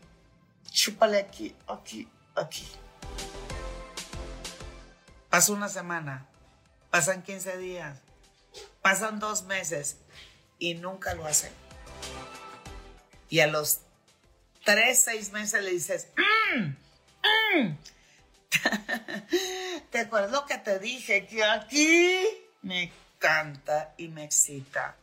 [0.71, 2.67] Chúpale aquí, aquí, aquí.
[5.29, 6.25] Pasa una semana,
[6.89, 7.99] pasan 15 días,
[8.81, 9.97] pasan dos meses
[10.57, 11.51] y nunca lo hacen.
[13.29, 13.81] Y a los
[14.65, 16.07] tres, seis meses le dices,
[16.55, 16.63] mm,
[17.61, 17.77] mm".
[19.91, 21.25] ¿te acuerdas lo que te dije?
[21.27, 22.19] Que aquí
[22.63, 24.95] me canta y me excita.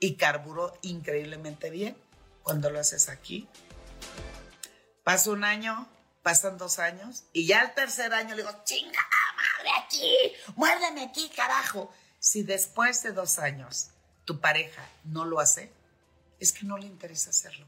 [0.00, 1.96] Y carburo increíblemente bien
[2.42, 3.46] cuando lo haces aquí.
[5.04, 5.88] Pasa un año,
[6.22, 9.00] pasan dos años, y ya el tercer año le digo, chinga,
[9.36, 11.92] madre aquí, muérdeme aquí, carajo.
[12.18, 13.90] Si después de dos años
[14.24, 15.72] tu pareja no lo hace,
[16.38, 17.66] es que no le interesa hacerlo.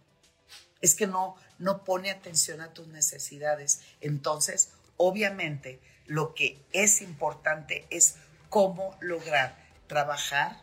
[0.81, 3.83] Es que no, no pone atención a tus necesidades.
[4.01, 8.17] Entonces, obviamente, lo que es importante es
[8.49, 10.61] cómo lograr trabajar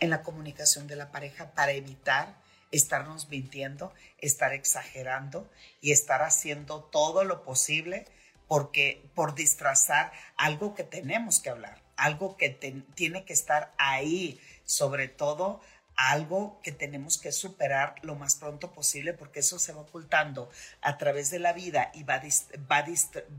[0.00, 2.36] en la comunicación de la pareja para evitar
[2.70, 8.06] estarnos mintiendo, estar exagerando y estar haciendo todo lo posible
[8.46, 12.50] porque por disfrazar algo que tenemos que hablar, algo que
[12.94, 15.60] tiene que estar ahí, sobre todo
[15.98, 20.48] algo que tenemos que superar lo más pronto posible porque eso se va ocultando
[20.80, 22.22] a través de la vida y va,
[22.70, 22.84] va,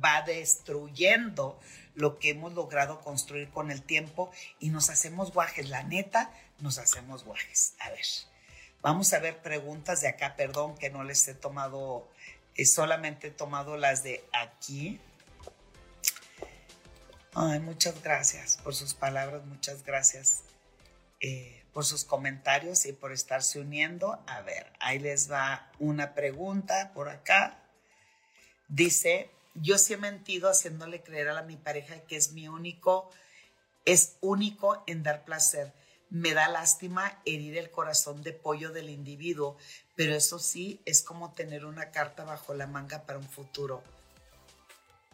[0.04, 1.58] va destruyendo
[1.95, 6.78] lo que hemos logrado construir con el tiempo y nos hacemos guajes, la neta, nos
[6.78, 7.74] hacemos guajes.
[7.80, 8.06] A ver,
[8.82, 12.08] vamos a ver preguntas de acá, perdón que no les he tomado,
[12.56, 15.00] eh, solamente he tomado las de aquí.
[17.34, 20.43] Ay, muchas gracias por sus palabras, muchas gracias.
[21.22, 24.19] Eh, por sus comentarios y por estarse uniendo.
[24.28, 27.60] A ver, ahí les va una pregunta por acá.
[28.67, 33.10] Dice, yo sí he mentido haciéndole creer a mi pareja que es mi único,
[33.86, 35.74] es único en dar placer.
[36.10, 39.58] Me da lástima herir el corazón de pollo del individuo,
[39.95, 43.84] pero eso sí es como tener una carta bajo la manga para un futuro.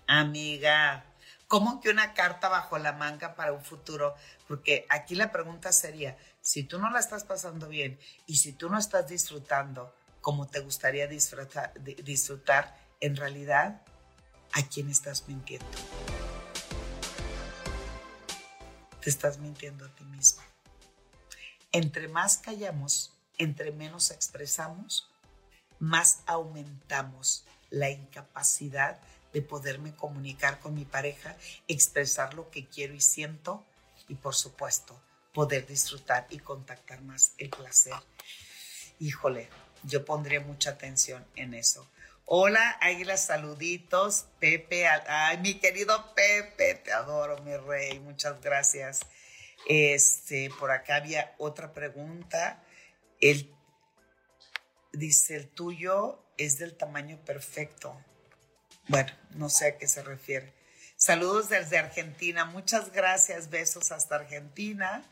[0.08, 1.04] Amiga,
[1.48, 4.16] ¿cómo que una carta bajo la manga para un futuro?
[4.48, 8.70] Porque aquí la pregunta sería, si tú no la estás pasando bien y si tú
[8.70, 13.82] no estás disfrutando como te gustaría disfrutar, disfrutar en realidad,
[14.54, 15.68] ¿a quién estás mintiendo?
[19.02, 20.42] Te estás mintiendo a ti mismo.
[21.76, 25.10] Entre más callamos, entre menos expresamos,
[25.78, 28.98] más aumentamos la incapacidad
[29.34, 31.36] de poderme comunicar con mi pareja,
[31.68, 33.66] expresar lo que quiero y siento
[34.08, 34.98] y por supuesto
[35.34, 37.96] poder disfrutar y contactar más el placer.
[39.00, 39.50] Híjole,
[39.84, 41.86] yo pondría mucha atención en eso,
[42.28, 44.26] Hola, Águila, saluditos.
[44.40, 48.00] Pepe, ay, mi querido Pepe, te adoro, mi rey.
[48.00, 49.02] Muchas gracias.
[49.68, 52.64] Este, por acá había otra pregunta.
[53.20, 53.54] El,
[54.94, 58.00] dice, el tuyo es del tamaño perfecto.
[58.88, 60.54] Bueno, no sé a qué se refiere.
[60.96, 62.46] Saludos desde Argentina.
[62.46, 63.50] Muchas gracias.
[63.50, 65.04] Besos hasta Argentina.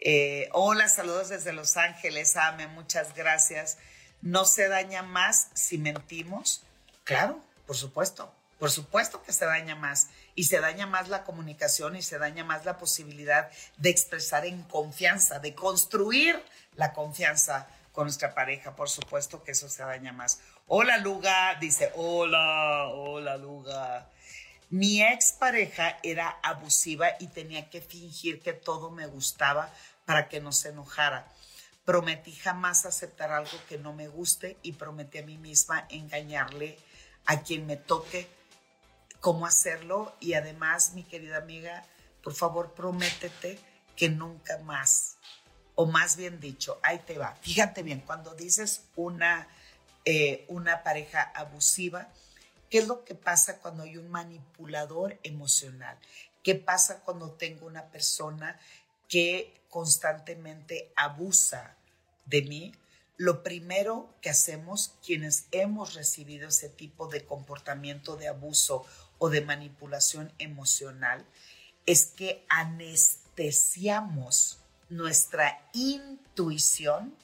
[0.00, 2.36] Eh, hola, saludos desde Los Ángeles.
[2.36, 3.78] Ame, muchas gracias.
[4.22, 6.64] ¿No se daña más si mentimos?
[7.04, 8.32] Claro, por supuesto.
[8.58, 10.08] Por supuesto que se daña más.
[10.38, 14.62] Y se daña más la comunicación y se daña más la posibilidad de expresar en
[14.62, 16.40] confianza, de construir
[16.76, 18.76] la confianza con nuestra pareja.
[18.76, 20.38] Por supuesto que eso se daña más.
[20.68, 21.56] Hola, Luga.
[21.56, 24.08] Dice, hola, hola, Luga.
[24.70, 29.74] Mi expareja era abusiva y tenía que fingir que todo me gustaba
[30.04, 31.26] para que no se enojara.
[31.84, 36.78] Prometí jamás aceptar algo que no me guste y prometí a mí misma engañarle
[37.26, 38.37] a quien me toque
[39.20, 41.84] cómo hacerlo y además, mi querida amiga,
[42.22, 43.58] por favor, prométete
[43.96, 45.16] que nunca más,
[45.74, 47.34] o más bien dicho, ahí te va.
[47.36, 49.48] Fíjate bien, cuando dices una,
[50.04, 52.08] eh, una pareja abusiva,
[52.70, 55.98] ¿qué es lo que pasa cuando hay un manipulador emocional?
[56.42, 58.58] ¿Qué pasa cuando tengo una persona
[59.08, 61.76] que constantemente abusa
[62.26, 62.74] de mí?
[63.16, 68.86] Lo primero que hacemos quienes hemos recibido ese tipo de comportamiento de abuso
[69.18, 71.24] o de manipulación emocional
[71.86, 77.14] es que anestesiamos nuestra intuición.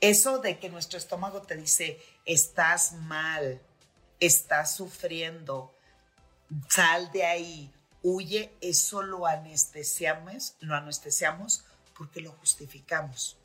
[0.00, 3.60] Eso de que nuestro estómago te dice, estás mal,
[4.20, 5.72] estás sufriendo,
[6.68, 11.64] sal de ahí, huye, eso lo anestesiamos, lo anestesiamos
[11.96, 13.36] porque lo justificamos.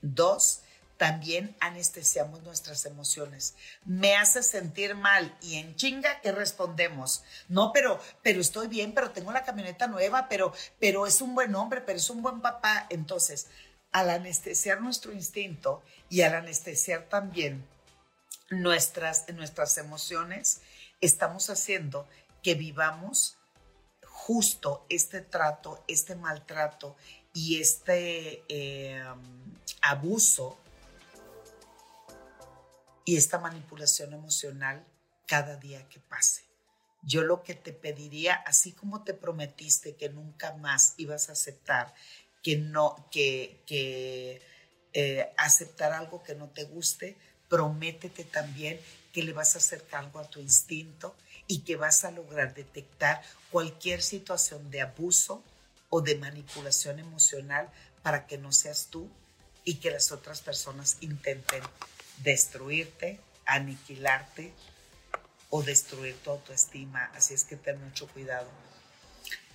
[0.00, 0.62] Dos,
[0.96, 3.56] también anestesiamos nuestras emociones.
[3.84, 7.24] Me hace sentir mal y en chinga ¿qué respondemos.
[7.48, 11.54] No, pero pero estoy bien, pero tengo la camioneta nueva, pero pero es un buen
[11.54, 12.86] hombre, pero es un buen papá.
[12.90, 13.48] Entonces,
[13.92, 17.66] al anestesiar nuestro instinto y al anestesiar también
[18.50, 20.60] nuestras nuestras emociones,
[21.00, 22.06] estamos haciendo
[22.42, 23.36] que vivamos
[24.06, 26.96] justo este trato, este maltrato
[27.32, 29.04] y este eh,
[29.82, 30.58] abuso
[33.04, 34.84] y esta manipulación emocional
[35.26, 36.42] cada día que pase.
[37.02, 41.94] Yo lo que te pediría, así como te prometiste que nunca más ibas a aceptar,
[42.42, 44.40] que no, que, que
[44.94, 47.16] eh, aceptar algo que no te guste,
[47.48, 48.80] prométete también
[49.12, 51.14] que le vas a hacer cargo a tu instinto
[51.46, 55.42] y que vas a lograr detectar cualquier situación de abuso
[55.90, 57.70] o de manipulación emocional
[58.02, 59.08] para que no seas tú
[59.62, 61.62] y que las otras personas intenten
[62.18, 64.52] destruirte, aniquilarte
[65.50, 67.10] o destruir tu autoestima.
[67.14, 68.48] Así es que ten mucho cuidado.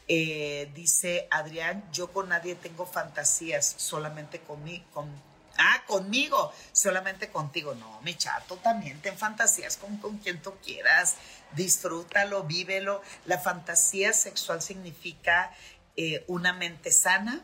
[0.08, 4.84] Eh, dice Adrián, yo con nadie tengo fantasías, solamente conmigo.
[4.94, 5.10] Con,
[5.58, 7.76] ah, conmigo, solamente contigo.
[7.76, 11.16] No, mi chato, también ten fantasías con, con quien tú quieras.
[11.54, 13.02] Disfrútalo, vívelo.
[13.26, 15.54] La fantasía sexual significa
[15.96, 17.44] eh, una mente sana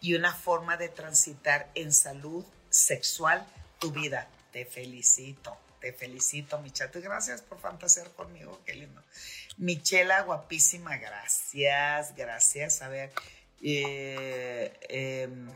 [0.00, 3.46] y una forma de transitar en salud sexual
[3.78, 4.28] tu vida.
[4.52, 7.00] Te felicito, te felicito, mi chato.
[7.00, 9.02] Gracias por fantasear conmigo, qué lindo.
[9.56, 12.82] Michela, guapísima, gracias, gracias.
[12.82, 13.12] A ver,
[13.62, 15.50] eh, em,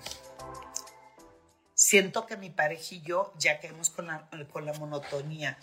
[1.74, 5.58] siento que mi pareja y yo ya caemos con la, con la monotonía.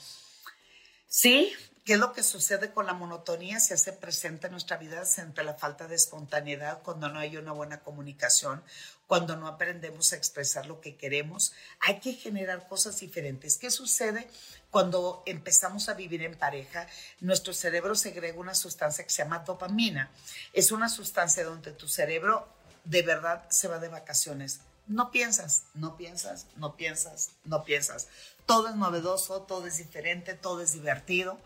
[1.07, 1.53] Sí,
[1.89, 3.59] ¿Qué es lo que sucede con la monotonía?
[3.59, 7.51] Se hace presente en nuestra vida entre la falta de espontaneidad, cuando no hay una
[7.51, 8.61] buena comunicación,
[9.07, 11.51] cuando no aprendemos a expresar lo que queremos.
[11.79, 13.57] Hay que generar cosas diferentes.
[13.57, 14.29] ¿Qué sucede
[14.69, 16.85] cuando empezamos a vivir en pareja?
[17.21, 20.11] Nuestro cerebro segrega una sustancia que se llama dopamina.
[20.53, 22.47] Es una sustancia donde tu cerebro
[22.83, 24.59] de verdad se va de vacaciones.
[24.85, 28.09] No piensas, no piensas, no piensas, no piensas.
[28.45, 31.39] Todo es novedoso, todo es diferente, todo es divertido.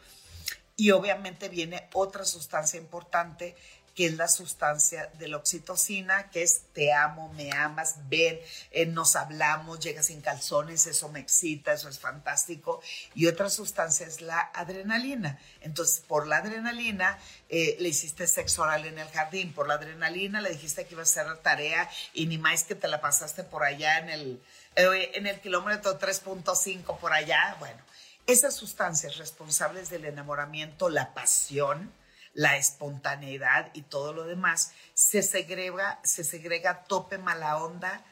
[0.76, 3.56] Y obviamente viene otra sustancia importante
[3.96, 8.40] que es la sustancia de la oxitocina, que es te amo, me amas, ven,
[8.72, 12.82] eh, nos hablamos, llegas sin calzones, eso me excita, eso es fantástico.
[13.14, 15.40] Y otra sustancia es la adrenalina.
[15.62, 17.20] Entonces, por la adrenalina
[17.50, 21.02] eh, le hiciste sexo oral en el jardín, por la adrenalina le dijiste que iba
[21.02, 24.44] a hacer tarea y ni más que te la pasaste por allá en el,
[24.76, 27.56] eh, en el kilómetro 3.5 por allá.
[27.60, 27.80] Bueno,
[28.28, 31.92] esas sustancias responsables del enamoramiento, la pasión,
[32.34, 38.04] la espontaneidad y todo lo demás, se segrega, se segrega tope mala onda,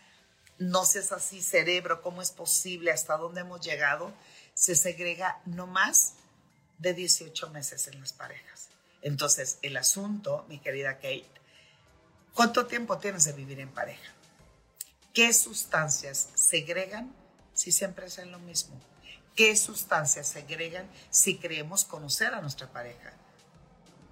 [0.57, 2.91] no seas así cerebro, ¿cómo es posible?
[2.91, 4.13] ¿Hasta dónde hemos llegado?
[4.53, 6.13] se segrega no más
[6.77, 8.69] de 18 meses en las parejas.
[9.01, 11.31] Entonces, el asunto, mi querida Kate,
[12.33, 14.13] ¿cuánto tiempo tienes de vivir en pareja?
[15.13, 17.13] ¿Qué sustancias segregan
[17.53, 18.79] si siempre hacen lo mismo?
[19.35, 23.13] ¿Qué sustancias segregan si creemos conocer a nuestra pareja?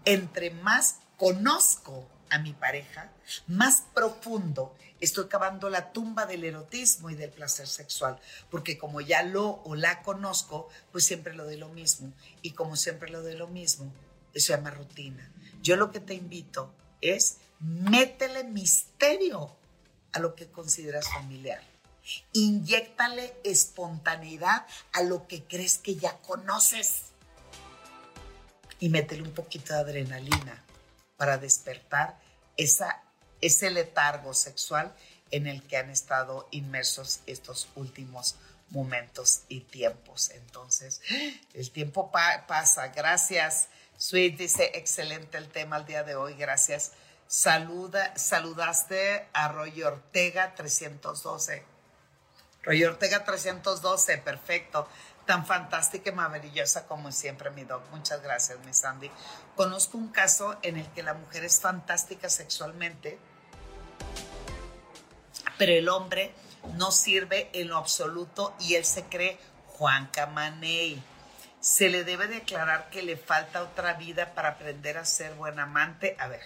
[0.05, 3.11] Entre más conozco a mi pareja,
[3.47, 9.23] más profundo estoy cavando la tumba del erotismo y del placer sexual, porque como ya
[9.23, 12.13] lo o la conozco, pues siempre lo doy lo mismo.
[12.41, 13.91] Y como siempre lo doy lo mismo,
[14.33, 15.29] eso se llama rutina.
[15.61, 19.55] Yo lo que te invito es métele misterio
[20.13, 21.61] a lo que consideras familiar.
[22.33, 27.05] Inyéctale espontaneidad a lo que crees que ya conoces.
[28.79, 30.63] Y métele un poquito de adrenalina
[31.17, 32.17] para despertar
[32.55, 33.03] esa,
[33.41, 34.95] ese letargo sexual
[35.31, 38.35] en el que han estado inmersos estos últimos
[38.69, 40.31] momentos y tiempos.
[40.31, 41.01] Entonces,
[41.53, 42.87] el tiempo pasa.
[42.89, 44.37] Gracias, Sweet.
[44.37, 46.33] Dice, excelente el tema el día de hoy.
[46.35, 46.93] Gracias.
[47.27, 51.63] Saluda, saludaste a Roy Ortega 312.
[52.69, 54.87] Roy Ortega 312, perfecto
[55.25, 57.81] tan fantástica y maravillosa como siempre, mi doc.
[57.89, 59.09] Muchas gracias, mi Sandy.
[59.55, 63.17] Conozco un caso en el que la mujer es fantástica sexualmente,
[65.57, 66.31] pero el hombre
[66.75, 71.01] no sirve en lo absoluto y él se cree Juan Camaney.
[71.59, 76.15] Se le debe declarar que le falta otra vida para aprender a ser buen amante.
[76.19, 76.43] A ver,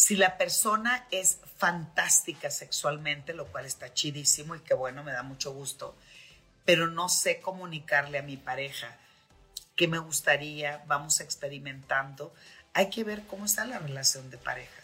[0.00, 5.22] si la persona es fantástica sexualmente, lo cual está chidísimo y que bueno, me da
[5.22, 5.94] mucho gusto,
[6.64, 8.96] pero no sé comunicarle a mi pareja
[9.76, 12.32] que me gustaría, vamos experimentando,
[12.72, 14.80] hay que ver cómo está la relación de pareja.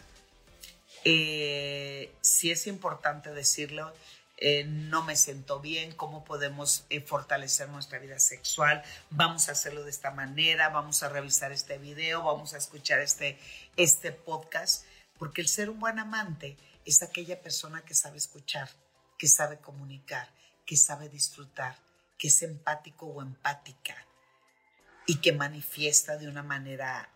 [1.03, 3.91] Eh, si es importante decirlo,
[4.37, 9.83] eh, no me siento bien, cómo podemos eh, fortalecer nuestra vida sexual, vamos a hacerlo
[9.83, 13.39] de esta manera, vamos a revisar este video, vamos a escuchar este,
[13.77, 14.85] este podcast
[15.17, 18.69] porque el ser un buen amante es aquella persona que sabe escuchar,
[19.17, 20.29] que sabe comunicar,
[20.65, 21.77] que sabe disfrutar,
[22.17, 23.95] que es empático o empática
[25.05, 27.09] y que manifiesta de una manera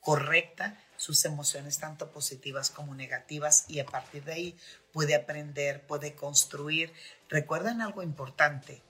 [0.00, 4.58] correcta sus emociones tanto positivas como negativas y a partir de ahí
[4.92, 6.92] puede aprender, puede construir.
[7.28, 8.82] Recuerden algo importante,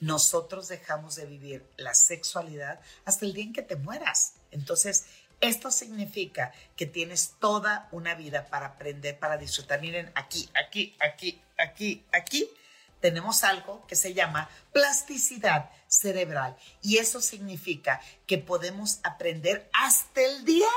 [0.00, 4.34] nosotros dejamos de vivir la sexualidad hasta el día en que te mueras.
[4.50, 5.06] Entonces,
[5.40, 9.80] esto significa que tienes toda una vida para aprender, para disfrutar.
[9.80, 12.50] Miren, aquí, aquí, aquí, aquí, aquí
[13.00, 16.56] tenemos algo que se llama plasticidad cerebral.
[16.82, 20.68] Y eso significa que podemos aprender hasta el día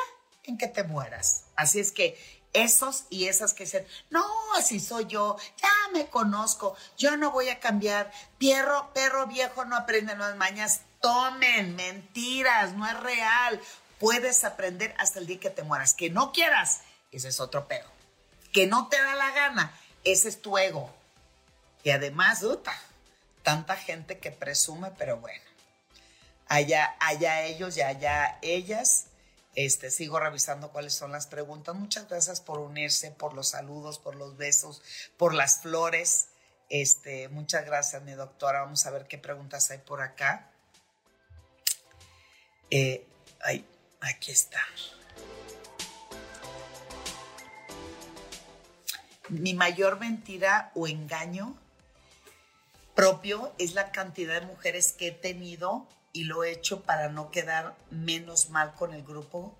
[0.43, 1.45] en que te mueras.
[1.55, 2.17] Así es que
[2.53, 4.23] esos y esas que dicen, no,
[4.55, 9.75] así soy yo, ya me conozco, yo no voy a cambiar, perro, perro viejo no
[9.75, 13.59] aprende nuevas mañas, tomen, mentiras, no es real
[14.03, 15.93] puedes aprender hasta el día que te mueras.
[15.93, 16.81] Que no quieras,
[17.13, 17.87] ese es otro pedo.
[18.51, 19.73] Que no te da la gana,
[20.03, 20.93] ese es tu ego.
[21.85, 22.43] Y además,
[23.43, 25.41] tanta gente que presume, pero bueno,
[26.47, 29.05] allá, allá ellos y allá ellas.
[29.55, 31.73] Este, sigo revisando cuáles son las preguntas.
[31.73, 34.81] Muchas gracias por unirse, por los saludos, por los besos,
[35.15, 36.27] por las flores.
[36.67, 38.63] Este, muchas gracias, mi doctora.
[38.63, 40.51] Vamos a ver qué preguntas hay por acá.
[42.69, 43.07] Eh,
[43.41, 43.65] ay,
[44.03, 44.59] Aquí está.
[49.29, 51.57] Mi mayor mentira o engaño
[52.95, 57.31] propio es la cantidad de mujeres que he tenido y lo he hecho para no
[57.31, 59.57] quedar menos mal con el grupo.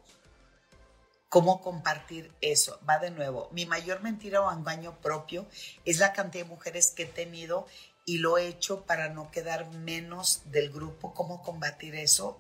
[1.30, 2.80] ¿Cómo compartir eso?
[2.88, 3.50] Va de nuevo.
[3.54, 5.48] Mi mayor mentira o engaño propio
[5.86, 7.66] es la cantidad de mujeres que he tenido
[8.06, 11.14] y lo he hecho para no quedar menos del grupo.
[11.14, 12.38] ¿Cómo combatir eso?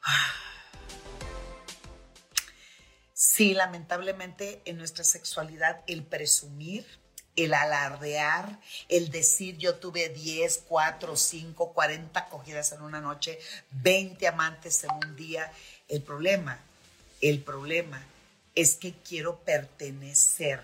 [0.00, 0.53] Ah
[3.12, 6.86] Sí, lamentablemente en nuestra sexualidad el presumir,
[7.36, 13.38] el alardear, el decir yo tuve 10, 4, 5, 40 cogidas en una noche,
[13.72, 15.50] 20 amantes en un día.
[15.88, 16.60] El problema,
[17.20, 18.04] el problema
[18.54, 20.60] es que quiero pertenecer.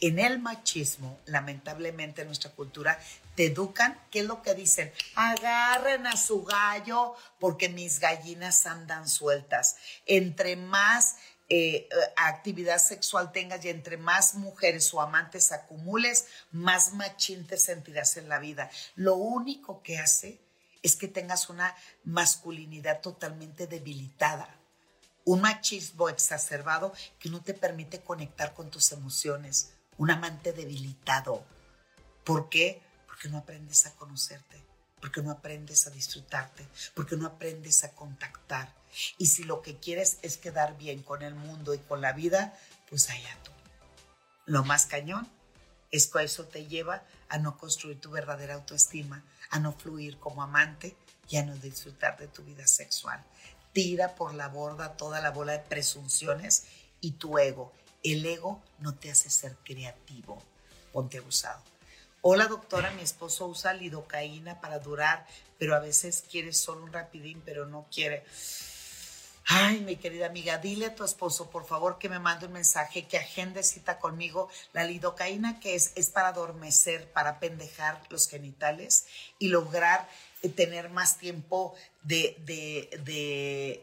[0.00, 2.98] En el machismo, lamentablemente en nuestra cultura,
[3.34, 4.92] te educan, ¿qué es lo que dicen?
[5.14, 9.76] Agarren a su gallo porque mis gallinas andan sueltas.
[10.06, 11.16] Entre más
[11.48, 18.16] eh, actividad sexual tengas y entre más mujeres o amantes acumules, más machín te sentirás
[18.16, 18.70] en la vida.
[18.94, 20.40] Lo único que hace
[20.82, 21.74] es que tengas una
[22.04, 24.56] masculinidad totalmente debilitada,
[25.24, 31.44] un machismo exacerbado que no te permite conectar con tus emociones, un amante debilitado.
[32.24, 32.80] ¿Por qué?
[33.20, 34.64] Porque no aprendes a conocerte,
[34.98, 38.74] porque no aprendes a disfrutarte, porque no aprendes a contactar.
[39.18, 42.58] Y si lo que quieres es quedar bien con el mundo y con la vida,
[42.88, 43.50] pues allá tú.
[44.46, 45.28] Lo más cañón
[45.90, 50.42] es que eso te lleva a no construir tu verdadera autoestima, a no fluir como
[50.42, 50.96] amante
[51.28, 53.22] y a no disfrutar de tu vida sexual.
[53.74, 56.64] Tira por la borda toda la bola de presunciones
[57.02, 57.74] y tu ego.
[58.02, 60.42] El ego no te hace ser creativo.
[60.90, 61.62] Ponte abusado.
[62.22, 65.26] Hola doctora, mi esposo usa lidocaína para durar,
[65.58, 68.24] pero a veces quiere solo un rapidín, pero no quiere.
[69.46, 73.08] Ay, mi querida amiga, dile a tu esposo, por favor, que me mande un mensaje,
[73.08, 74.50] que agende cita conmigo.
[74.74, 79.06] La lidocaína que es, es para adormecer, para pendejar los genitales
[79.38, 80.06] y lograr
[80.42, 83.82] eh, tener más tiempo de, de,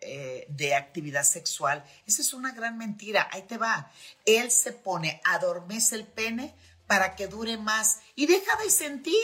[0.00, 1.84] eh, de, actividad sexual.
[2.06, 3.28] Esa es una gran mentira.
[3.32, 3.90] Ahí te va.
[4.24, 6.54] Él se pone, adormece el pene
[6.86, 9.14] para que dure más y deja de sentir.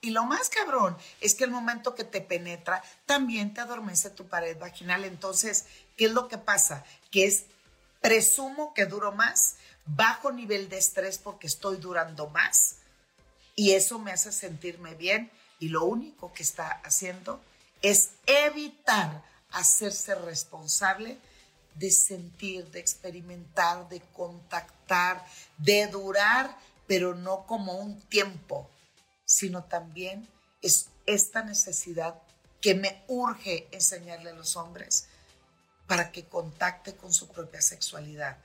[0.00, 4.26] Y lo más cabrón es que el momento que te penetra también te adormece tu
[4.26, 5.04] pared vaginal.
[5.04, 6.84] Entonces, ¿qué es lo que pasa?
[7.10, 7.44] Que es,
[8.00, 9.56] presumo que duro más,
[9.86, 12.76] bajo nivel de estrés porque estoy durando más
[13.54, 17.40] y eso me hace sentirme bien y lo único que está haciendo
[17.82, 21.18] es evitar hacerse responsable
[21.74, 25.24] de sentir, de experimentar, de contactar,
[25.58, 26.56] de durar,
[26.92, 28.68] pero no como un tiempo,
[29.24, 30.28] sino también
[30.60, 32.20] es esta necesidad
[32.60, 35.06] que me urge enseñarle a los hombres
[35.86, 38.36] para que contacte con su propia sexualidad.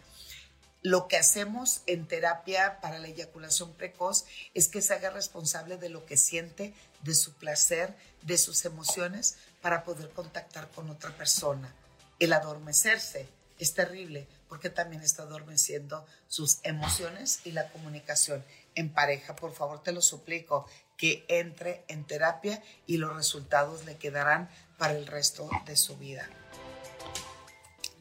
[0.82, 4.24] Lo que hacemos en terapia para la eyaculación precoz
[4.54, 6.74] es que se haga responsable de lo que siente,
[7.04, 11.76] de su placer, de sus emociones, para poder contactar con otra persona.
[12.18, 13.28] El adormecerse
[13.60, 18.44] es terrible porque también está adormeciendo sus emociones y la comunicación
[18.76, 19.36] en pareja.
[19.36, 20.68] Por favor, te lo suplico,
[20.98, 26.28] que entre en terapia y los resultados le quedarán para el resto de su vida.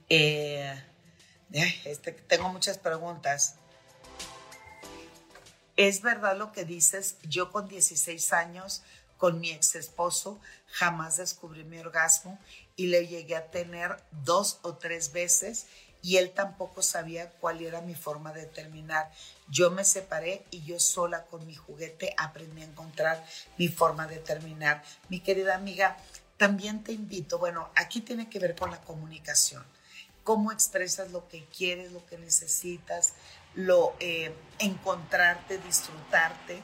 [0.08, 0.82] Eh,
[1.84, 3.56] este, tengo muchas preguntas.
[5.76, 7.16] ¿Es verdad lo que dices?
[7.22, 8.82] Yo con 16 años,
[9.18, 12.38] con mi ex esposo, jamás descubrí mi orgasmo
[12.76, 15.66] y le llegué a tener dos o tres veces
[16.06, 19.10] y él tampoco sabía cuál era mi forma de terminar.
[19.48, 23.26] Yo me separé y yo sola con mi juguete aprendí a encontrar
[23.58, 24.84] mi forma de terminar.
[25.08, 25.96] Mi querida amiga,
[26.36, 29.64] también te invito, bueno, aquí tiene que ver con la comunicación.
[30.22, 33.14] Cómo expresas lo que quieres, lo que necesitas,
[33.54, 36.62] lo eh, encontrarte, disfrutarte.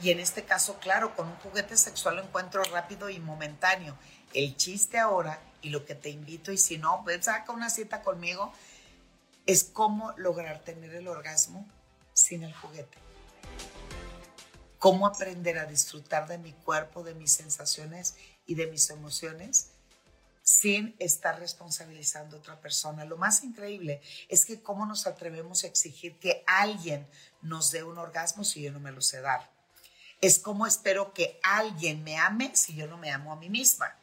[0.00, 3.98] Y en este caso, claro, con un juguete sexual lo encuentro rápido y momentáneo.
[4.32, 8.02] El chiste ahora, y lo que te invito, y si no, pues saca una cita
[8.02, 8.52] conmigo,
[9.46, 11.66] es cómo lograr tener el orgasmo
[12.12, 12.98] sin el juguete.
[14.78, 19.68] Cómo aprender a disfrutar de mi cuerpo, de mis sensaciones y de mis emociones
[20.42, 23.04] sin estar responsabilizando a otra persona.
[23.04, 27.06] Lo más increíble es que cómo nos atrevemos a exigir que alguien
[27.42, 29.48] nos dé un orgasmo si yo no me lo sé dar.
[30.20, 33.96] Es como espero que alguien me ame si yo no me amo a mí misma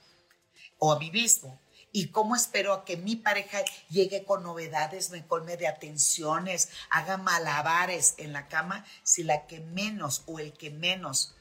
[0.79, 1.59] o a mí mismo.
[1.91, 7.17] ¿Y cómo espero a que mi pareja llegue con novedades, me colme de atenciones, haga
[7.17, 11.35] malabares en la cama si la que menos o el que menos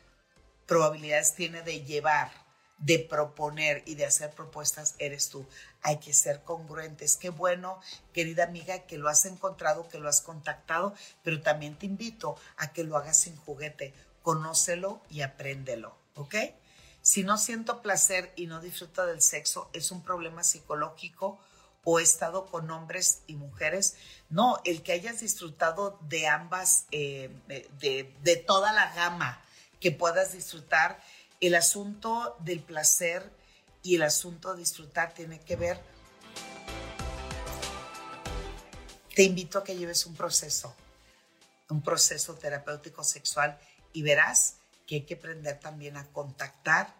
[0.66, 2.30] probabilidades tiene de llevar,
[2.78, 5.46] de proponer y de hacer propuestas eres tú?
[5.82, 7.18] Hay que ser congruentes.
[7.18, 7.78] Qué bueno,
[8.14, 12.72] querida amiga, que lo has encontrado, que lo has contactado, pero también te invito a
[12.72, 13.92] que lo hagas sin juguete.
[14.22, 16.34] Conócelo y apréndelo, ¿ok?
[17.02, 21.38] Si no siento placer y no disfruto del sexo, ¿es un problema psicológico
[21.84, 23.96] o he estado con hombres y mujeres?
[24.28, 29.42] No, el que hayas disfrutado de ambas, eh, de, de toda la gama
[29.80, 31.00] que puedas disfrutar,
[31.40, 33.30] el asunto del placer
[33.82, 35.80] y el asunto de disfrutar tiene que ver.
[39.14, 40.74] Te invito a que lleves un proceso,
[41.70, 43.58] un proceso terapéutico sexual
[43.92, 44.56] y verás
[44.88, 46.92] que hay que aprender también a contactar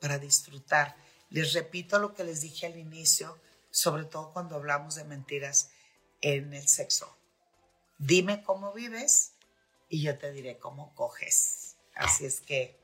[0.00, 0.96] para disfrutar.
[1.28, 3.38] Les repito lo que les dije al inicio,
[3.70, 5.70] sobre todo cuando hablamos de mentiras
[6.20, 7.18] en el sexo.
[7.98, 9.32] Dime cómo vives
[9.88, 11.74] y yo te diré cómo coges.
[11.96, 12.78] Así es que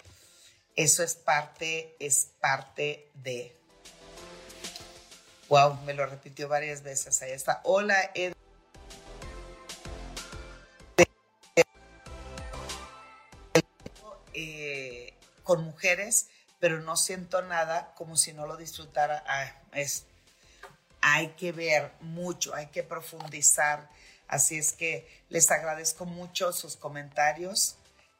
[0.74, 3.56] eso es parte, es parte de.
[5.48, 7.22] Wow, me lo repitió varias veces.
[7.22, 7.60] Ahí está.
[7.64, 8.37] Hola, Ed.
[15.48, 16.28] Con mujeres
[16.60, 19.24] pero no siento nada como si no lo disfrutara.
[19.28, 20.06] Ah, es,
[21.00, 23.88] hay que ver mucho, hay que profundizar.
[24.26, 27.76] Así es que les agradezco mucho sus comentarios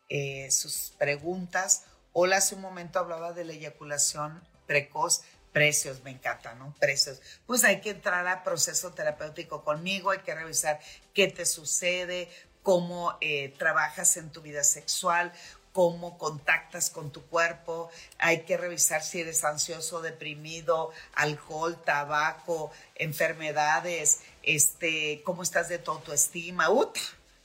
[0.09, 1.85] eh, sus preguntas.
[2.15, 5.23] Hola, hace un momento hablaba de la eyaculación precoz.
[5.53, 6.75] Precios, me encanta, ¿no?
[6.79, 7.21] Precios.
[7.47, 10.81] Pues hay que entrar al proceso terapéutico conmigo, hay que revisar
[11.15, 12.31] qué te sucede,
[12.63, 15.33] cómo eh, trabajas en tu vida sexual,
[15.79, 24.23] cómo contactas con tu cuerpo, hay que revisar si eres ansioso, deprimido, alcohol, tabaco, enfermedades,
[24.43, 26.67] este, cómo estás de tu autoestima.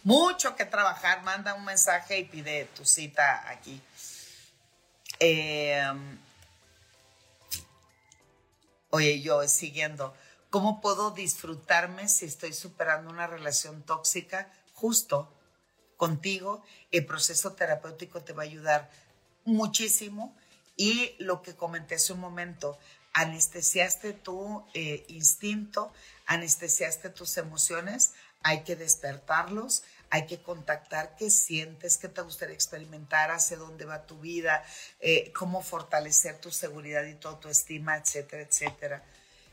[0.04, 3.80] mucho que trabajar, manda un mensaje y pide tu cita aquí.
[5.20, 6.18] Em,
[8.90, 10.12] oye, yo siguiendo,
[10.50, 14.52] ¿cómo puedo disfrutarme si estoy superando una relación tóxica?
[14.74, 15.32] Justo
[16.04, 18.90] contigo, el proceso terapéutico te va a ayudar
[19.46, 20.36] muchísimo
[20.76, 22.78] y lo que comenté hace un momento,
[23.14, 25.94] anestesiaste tu eh, instinto,
[26.26, 33.32] anestesiaste tus emociones, hay que despertarlos, hay que contactar qué sientes, qué te gustaría experimentar,
[33.32, 34.62] hacia dónde va tu vida,
[35.00, 39.04] eh, cómo fortalecer tu seguridad y tu autoestima, etcétera, etcétera.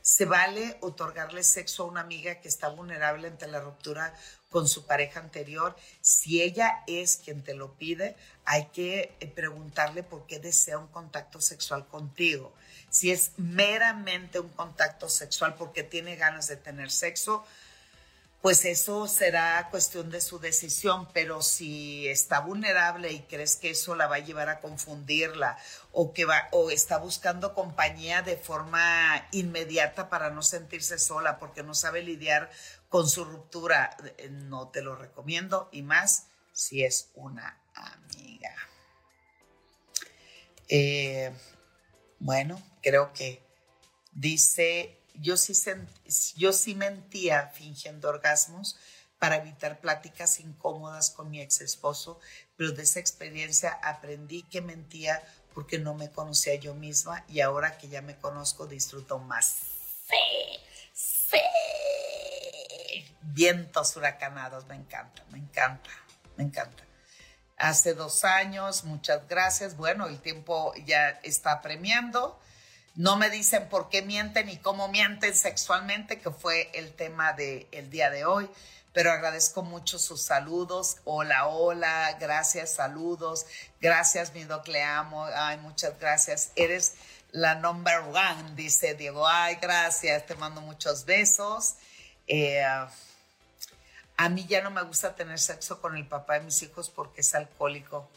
[0.03, 4.15] Se vale otorgarle sexo a una amiga que está vulnerable ante la ruptura
[4.51, 5.77] con su pareja anterior.
[6.01, 10.89] Si ella es quien te lo pide, hay que eh, preguntarle por qué desea un
[10.89, 12.53] contacto sexual contigo.
[12.91, 17.45] Si es meramente un contacto sexual porque tiene ganas de tener sexo,
[18.43, 23.95] pues eso será cuestión de su decisión, pero si está vulnerable y crees que eso
[23.95, 25.59] la va a llevar a confundirla
[25.93, 31.63] o que va o está buscando compañía de forma inmediata para no sentirse sola porque
[31.63, 32.51] no sabe lidiar
[32.89, 38.55] con su ruptura, eh, no te lo recomiendo y más si es una amiga.
[40.69, 41.33] Eh,
[42.19, 43.43] bueno, creo que
[44.13, 45.53] dice yo sí,
[46.37, 48.79] yo sí mentía fingiendo orgasmos
[49.19, 52.19] para evitar pláticas incómodas con mi ex esposo,
[52.57, 55.23] pero de esa experiencia aprendí que mentía
[55.55, 59.57] porque no me conocía yo misma y ahora que ya me conozco disfruto más.
[60.09, 60.61] Sí,
[60.93, 61.39] sí.
[63.23, 65.91] Vientos huracanados, me encanta, me encanta,
[66.37, 66.85] me encanta.
[67.57, 69.77] Hace dos años, muchas gracias.
[69.77, 72.41] Bueno, el tiempo ya está premiando.
[72.95, 77.69] No me dicen por qué mienten y cómo mienten sexualmente, que fue el tema del
[77.71, 78.51] el día de hoy,
[78.93, 80.97] pero agradezco mucho sus saludos.
[81.05, 83.47] Hola, hola, gracias, saludos.
[83.81, 85.25] Gracias, mi doc, le amo.
[85.25, 86.53] Ay, muchas gracias.
[86.57, 86.95] Eres
[87.31, 89.27] la number one, dice Diego.
[89.27, 91.77] Ay, gracias, te mando muchos besos.
[92.27, 92.63] Eh,
[94.17, 97.23] a mí ya no me gusta tener sexo con el papá de mis hijos porque
[97.23, 98.09] es alcohólico.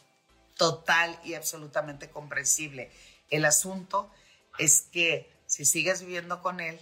[0.58, 2.92] Total y absolutamente comprensible.
[3.30, 4.12] El asunto
[4.60, 6.80] es que si sigues viviendo con él,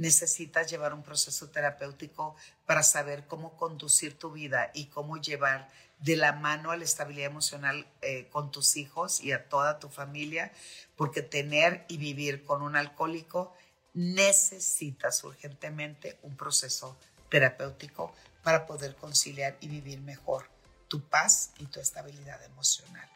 [0.00, 2.34] necesitas llevar un proceso terapéutico
[2.64, 7.30] para saber cómo conducir tu vida y cómo llevar de la mano a la estabilidad
[7.30, 10.52] emocional eh, con tus hijos y a toda tu familia,
[10.96, 13.54] porque tener y vivir con un alcohólico
[13.92, 16.96] necesitas urgentemente un proceso
[17.28, 20.46] terapéutico para poder conciliar y vivir mejor
[20.88, 23.06] tu paz y tu estabilidad emocional.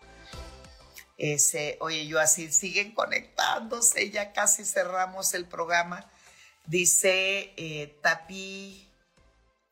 [1.16, 6.10] Ese, oye, yo así siguen conectándose, ya casi cerramos el programa.
[6.66, 8.88] Dice eh, Tapi,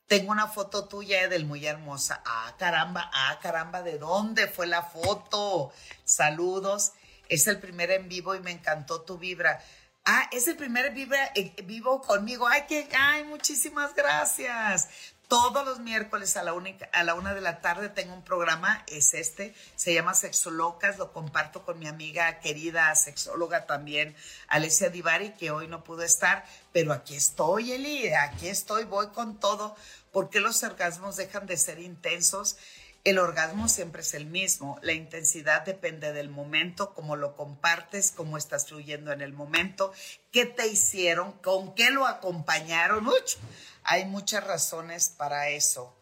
[0.07, 2.23] tengo una foto tuya del muy hermosa.
[2.27, 5.73] Ah, caramba, ah, caramba, ¿de dónde fue la foto?
[6.05, 6.93] Saludos.
[7.31, 9.59] Es el primer en vivo y me encantó tu vibra.
[10.05, 12.47] Ah, es el primer vibra, eh, vivo conmigo.
[12.47, 15.12] Ay, que, ay, muchísimas gracias.
[15.33, 19.95] Todos los miércoles a la, una de la tarde tengo un programa, es este, se
[19.95, 24.15] llama Sexolocas, lo comparto con mi amiga querida sexóloga también,
[24.49, 29.41] Alessia Divari, que hoy no pudo estar, pero aquí estoy, Eli, aquí estoy, voy con
[29.41, 29.75] todo,
[30.13, 32.59] porque los orgasmos dejan de ser intensos.
[33.05, 38.37] El orgasmo siempre es el mismo, la intensidad depende del momento, cómo lo compartes, cómo
[38.37, 39.95] estás fluyendo en el momento,
[40.31, 43.03] qué te hicieron, con qué lo acompañaron.
[43.03, 43.39] mucho
[43.85, 45.95] hay muchas razones para eso.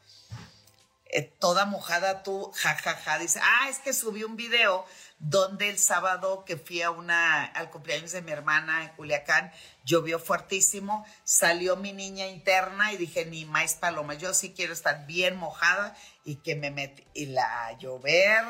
[1.12, 4.86] Eh, toda mojada tú, jajaja, ja, ja, dice, ah, es que subí un video
[5.18, 9.52] donde el sábado que fui a una, al cumpleaños de mi hermana en Culiacán,
[9.84, 15.04] llovió fuertísimo, salió mi niña interna y dije, ni más paloma, yo sí quiero estar
[15.06, 18.44] bien mojada y que me metí, y la llover,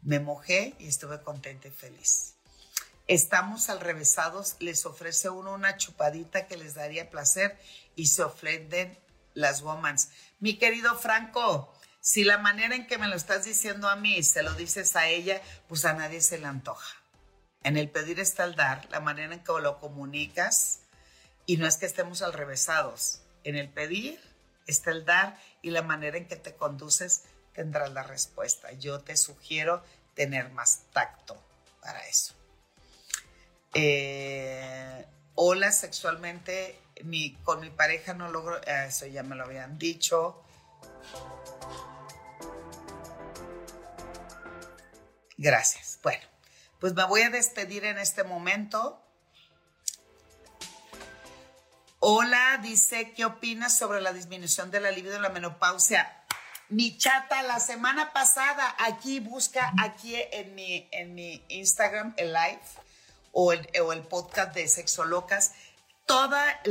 [0.00, 2.34] me mojé y estuve contenta y feliz.
[3.06, 7.58] Estamos al revesados, les ofrece uno una chupadita que les daría placer
[7.96, 8.98] y se ofenden
[9.34, 10.10] las womans.
[10.38, 14.42] Mi querido Franco, si la manera en que me lo estás diciendo a mí se
[14.42, 16.96] lo dices a ella, pues a nadie se le antoja.
[17.62, 20.80] En el pedir está el dar, la manera en que lo comunicas,
[21.46, 23.22] y no es que estemos al revesados.
[23.42, 24.20] En el pedir
[24.66, 28.72] está el dar y la manera en que te conduces tendrás la respuesta.
[28.72, 29.82] Yo te sugiero
[30.14, 31.42] tener más tacto
[31.80, 32.34] para eso.
[33.74, 36.78] Eh, hola, sexualmente
[37.42, 40.42] con mi pareja no logro, eso ya me lo habían dicho.
[45.36, 45.98] Gracias.
[46.02, 46.24] Bueno,
[46.78, 49.00] pues me voy a despedir en este momento.
[51.98, 56.22] Hola, dice, ¿qué opinas sobre la disminución de la libido en la menopausia?
[56.68, 62.60] Mi chata, la semana pasada, aquí busca, aquí en mi, en mi Instagram, el live
[63.32, 65.52] o el, o el podcast de Sexolocas,
[66.06, 66.62] toda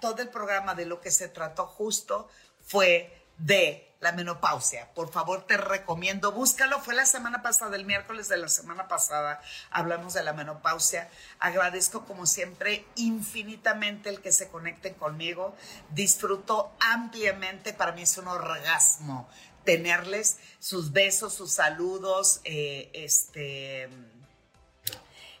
[0.00, 2.28] todo el programa de lo que se trató justo
[2.64, 4.92] fue de la menopausia.
[4.94, 6.80] Por favor, te recomiendo, búscalo.
[6.80, 9.40] Fue la semana pasada, el miércoles de la semana pasada,
[9.70, 11.08] hablamos de la menopausia.
[11.38, 15.54] Agradezco, como siempre, infinitamente el que se conecten conmigo.
[15.90, 17.72] Disfruto ampliamente.
[17.72, 19.28] Para mí es un orgasmo
[19.64, 23.88] tenerles sus besos, sus saludos, eh, este,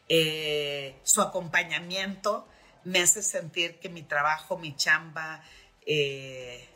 [0.08, 2.46] eh, su acompañamiento.
[2.84, 5.42] Me hace sentir que mi trabajo, mi chamba,
[5.86, 6.68] eh,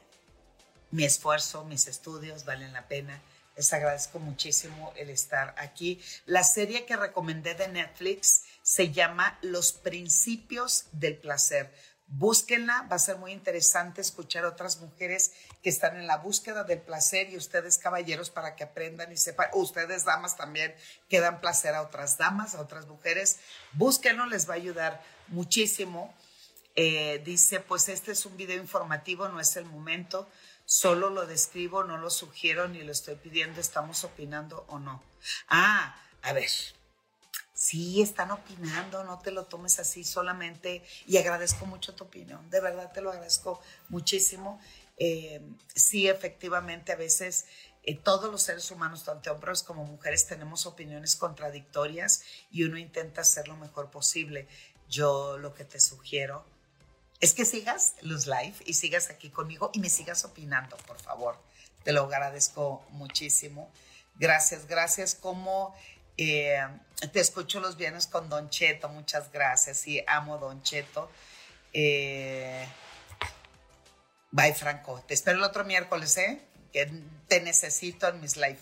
[0.91, 3.21] mi esfuerzo, mis estudios valen la pena.
[3.57, 6.01] Les agradezco muchísimo el estar aquí.
[6.27, 11.73] La serie que recomendé de Netflix se llama Los Principios del Placer.
[12.09, 16.63] Búsquenla, va a ser muy interesante escuchar a otras mujeres que están en la búsqueda
[16.63, 20.73] del placer y ustedes caballeros para que aprendan y sepan, ustedes damas también
[21.09, 23.41] que dan placer a otras damas, a otras mujeres.
[23.73, 26.15] Búsquenlo, les va a ayudar muchísimo.
[26.77, 30.29] Eh, dice, pues este es un video informativo, no es el momento.
[30.65, 35.03] Solo lo describo, no lo sugiero ni lo estoy pidiendo, estamos opinando o no.
[35.49, 36.51] Ah, a ver.
[37.57, 40.85] Sí, están opinando, no te lo tomes así solamente.
[41.07, 44.61] Y agradezco mucho tu opinión, de verdad te lo agradezco muchísimo.
[44.99, 45.41] Eh,
[45.75, 47.47] sí, efectivamente, a veces
[47.83, 53.23] eh, todos los seres humanos, tanto hombres como mujeres, tenemos opiniones contradictorias y uno intenta
[53.23, 54.47] hacer lo mejor posible.
[54.91, 56.45] Yo lo que te sugiero
[57.21, 61.39] es que sigas los live y sigas aquí conmigo y me sigas opinando, por favor.
[61.85, 63.73] Te lo agradezco muchísimo.
[64.17, 65.15] Gracias, gracias.
[65.15, 65.75] Como
[66.17, 66.67] eh,
[67.13, 69.79] te escucho los viernes con Don Cheto, muchas gracias.
[69.79, 71.11] Sí, amo Don Cheto.
[71.73, 72.67] Eh,
[74.31, 75.03] bye, Franco.
[75.07, 76.41] Te espero el otro miércoles, ¿eh?
[76.73, 76.91] Que
[77.29, 78.59] te necesito en mis live.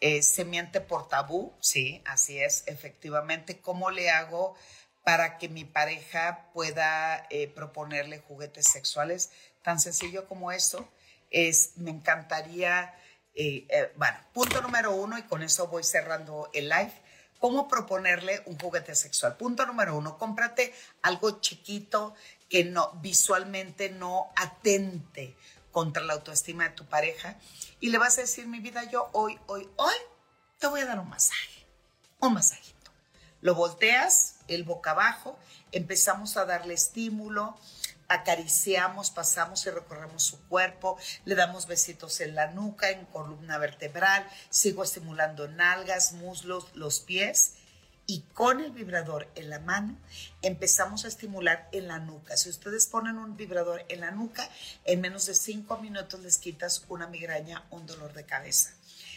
[0.00, 3.60] Eh, se miente por tabú, sí, así es, efectivamente.
[3.60, 4.56] ¿Cómo le hago?
[5.04, 9.30] para que mi pareja pueda eh, proponerle juguetes sexuales.
[9.62, 10.88] Tan sencillo como eso.
[11.30, 12.94] Es, me encantaría,
[13.34, 16.92] eh, bueno, punto número uno, y con eso voy cerrando el live.
[17.38, 19.36] ¿Cómo proponerle un juguete sexual?
[19.36, 20.72] Punto número uno, cómprate
[21.02, 22.14] algo chiquito
[22.48, 25.34] que no, visualmente no atente
[25.72, 27.36] contra la autoestima de tu pareja
[27.80, 29.94] y le vas a decir, mi vida, yo hoy, hoy, hoy
[30.58, 31.66] te voy a dar un masaje,
[32.20, 32.72] un masaje
[33.42, 35.36] lo volteas, el boca abajo,
[35.72, 37.58] empezamos a darle estímulo,
[38.12, 44.26] acariciamos, pasamos y recorremos su cuerpo, le damos besitos en la nuca, en columna vertebral,
[44.50, 47.54] sigo estimulando nalgas, muslos, los pies
[48.06, 49.96] y con el vibrador en la mano
[50.42, 52.36] empezamos a estimular en la nuca.
[52.36, 54.48] Si ustedes ponen un vibrador en la nuca,
[54.84, 58.74] en menos de cinco minutos les quitas una migraña, un dolor de cabeza.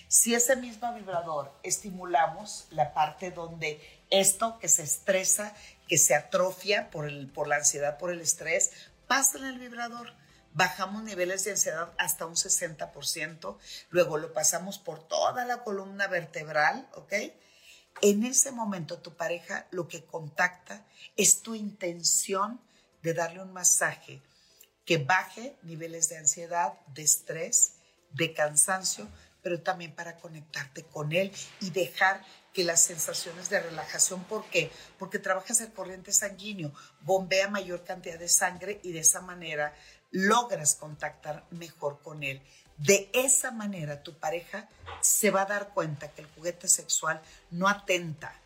[0.08, 3.82] Si ese mismo vibrador estimulamos la parte donde
[4.12, 5.54] esto que se estresa,
[5.88, 8.72] que se atrofia por, el, por la ansiedad, por el estrés,
[9.08, 10.14] pasa en el vibrador.
[10.54, 13.58] Bajamos niveles de ansiedad hasta un 60%,
[13.90, 17.14] luego lo pasamos por toda la columna vertebral, ¿ok?
[18.02, 20.86] En ese momento tu pareja lo que contacta
[21.18, 22.62] es tu intención
[23.04, 24.22] de darle un masaje
[24.86, 27.74] que baje niveles de ansiedad, de estrés,
[28.12, 29.08] de cansancio,
[29.42, 31.32] pero también para conectarte con él
[31.62, 32.24] y dejar
[32.56, 34.72] que las sensaciones de relajación, ¿por qué?
[34.98, 39.76] Porque trabajas el corriente sanguíneo, bombea mayor cantidad de sangre y de esa manera
[40.10, 42.42] logras contactar mejor con él.
[42.78, 44.70] De esa manera tu pareja
[45.02, 48.40] se va a dar cuenta que el juguete sexual no atenta,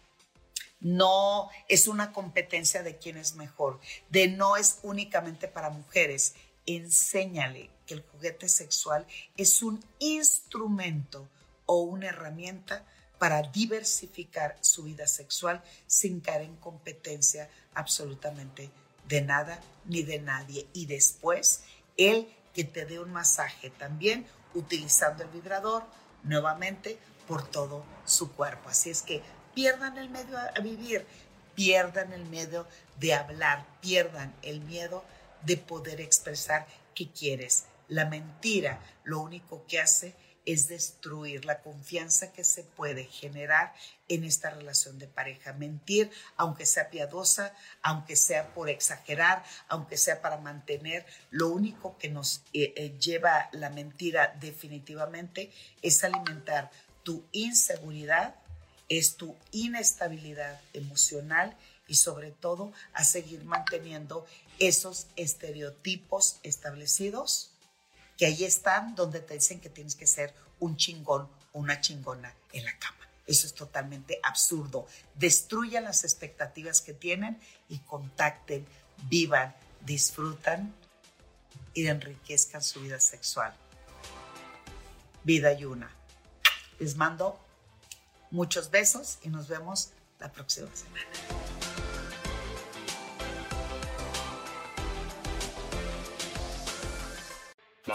[0.79, 3.79] no es una competencia de quién es mejor,
[4.09, 6.33] de no es únicamente para mujeres.
[6.65, 9.05] Enséñale que el juguete sexual
[9.37, 11.29] es un instrumento
[11.67, 12.83] o una herramienta
[13.19, 18.71] para diversificar su vida sexual sin caer en competencia absolutamente
[19.07, 20.67] de nada ni de nadie.
[20.73, 21.63] Y después,
[21.97, 25.83] él que te dé un masaje también utilizando el vibrador
[26.23, 26.97] nuevamente
[27.27, 28.69] por todo su cuerpo.
[28.69, 29.21] Así es que
[29.53, 31.05] pierdan el miedo a vivir,
[31.55, 32.67] pierdan el miedo
[32.99, 35.03] de hablar, pierdan el miedo
[35.43, 36.65] de poder expresar
[36.95, 40.15] qué quieres la mentira lo único que hace es
[40.67, 43.73] destruir la confianza que se puede generar
[44.07, 45.53] en esta relación de pareja.
[45.53, 52.09] Mentir, aunque sea piadosa, aunque sea por exagerar, aunque sea para mantener, lo único que
[52.09, 56.71] nos eh, eh, lleva la mentira definitivamente es alimentar
[57.03, 58.35] tu inseguridad,
[58.89, 61.55] es tu inestabilidad emocional
[61.87, 64.25] y sobre todo a seguir manteniendo
[64.57, 67.51] esos estereotipos establecidos
[68.19, 72.65] que ahí están donde te dicen que tienes que ser un chingón una chingona en
[72.65, 72.97] la cama.
[73.25, 74.87] Eso es totalmente absurdo.
[75.15, 78.65] Destruyan las expectativas que tienen y contacten,
[79.07, 80.73] vivan, disfrutan
[81.73, 83.53] y enriquezcan su vida sexual.
[85.23, 85.91] Vida y una.
[86.79, 87.39] Les mando
[88.31, 91.48] muchos besos y nos vemos la próxima semana.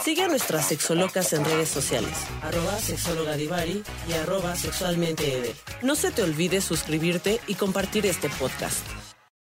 [0.02, 6.10] Sigue a nuestras sexolocas en redes sociales, arroba sexóloga Divari y arroba sexualmente No se
[6.10, 9.03] te olvide suscribirte y compartir este podcast.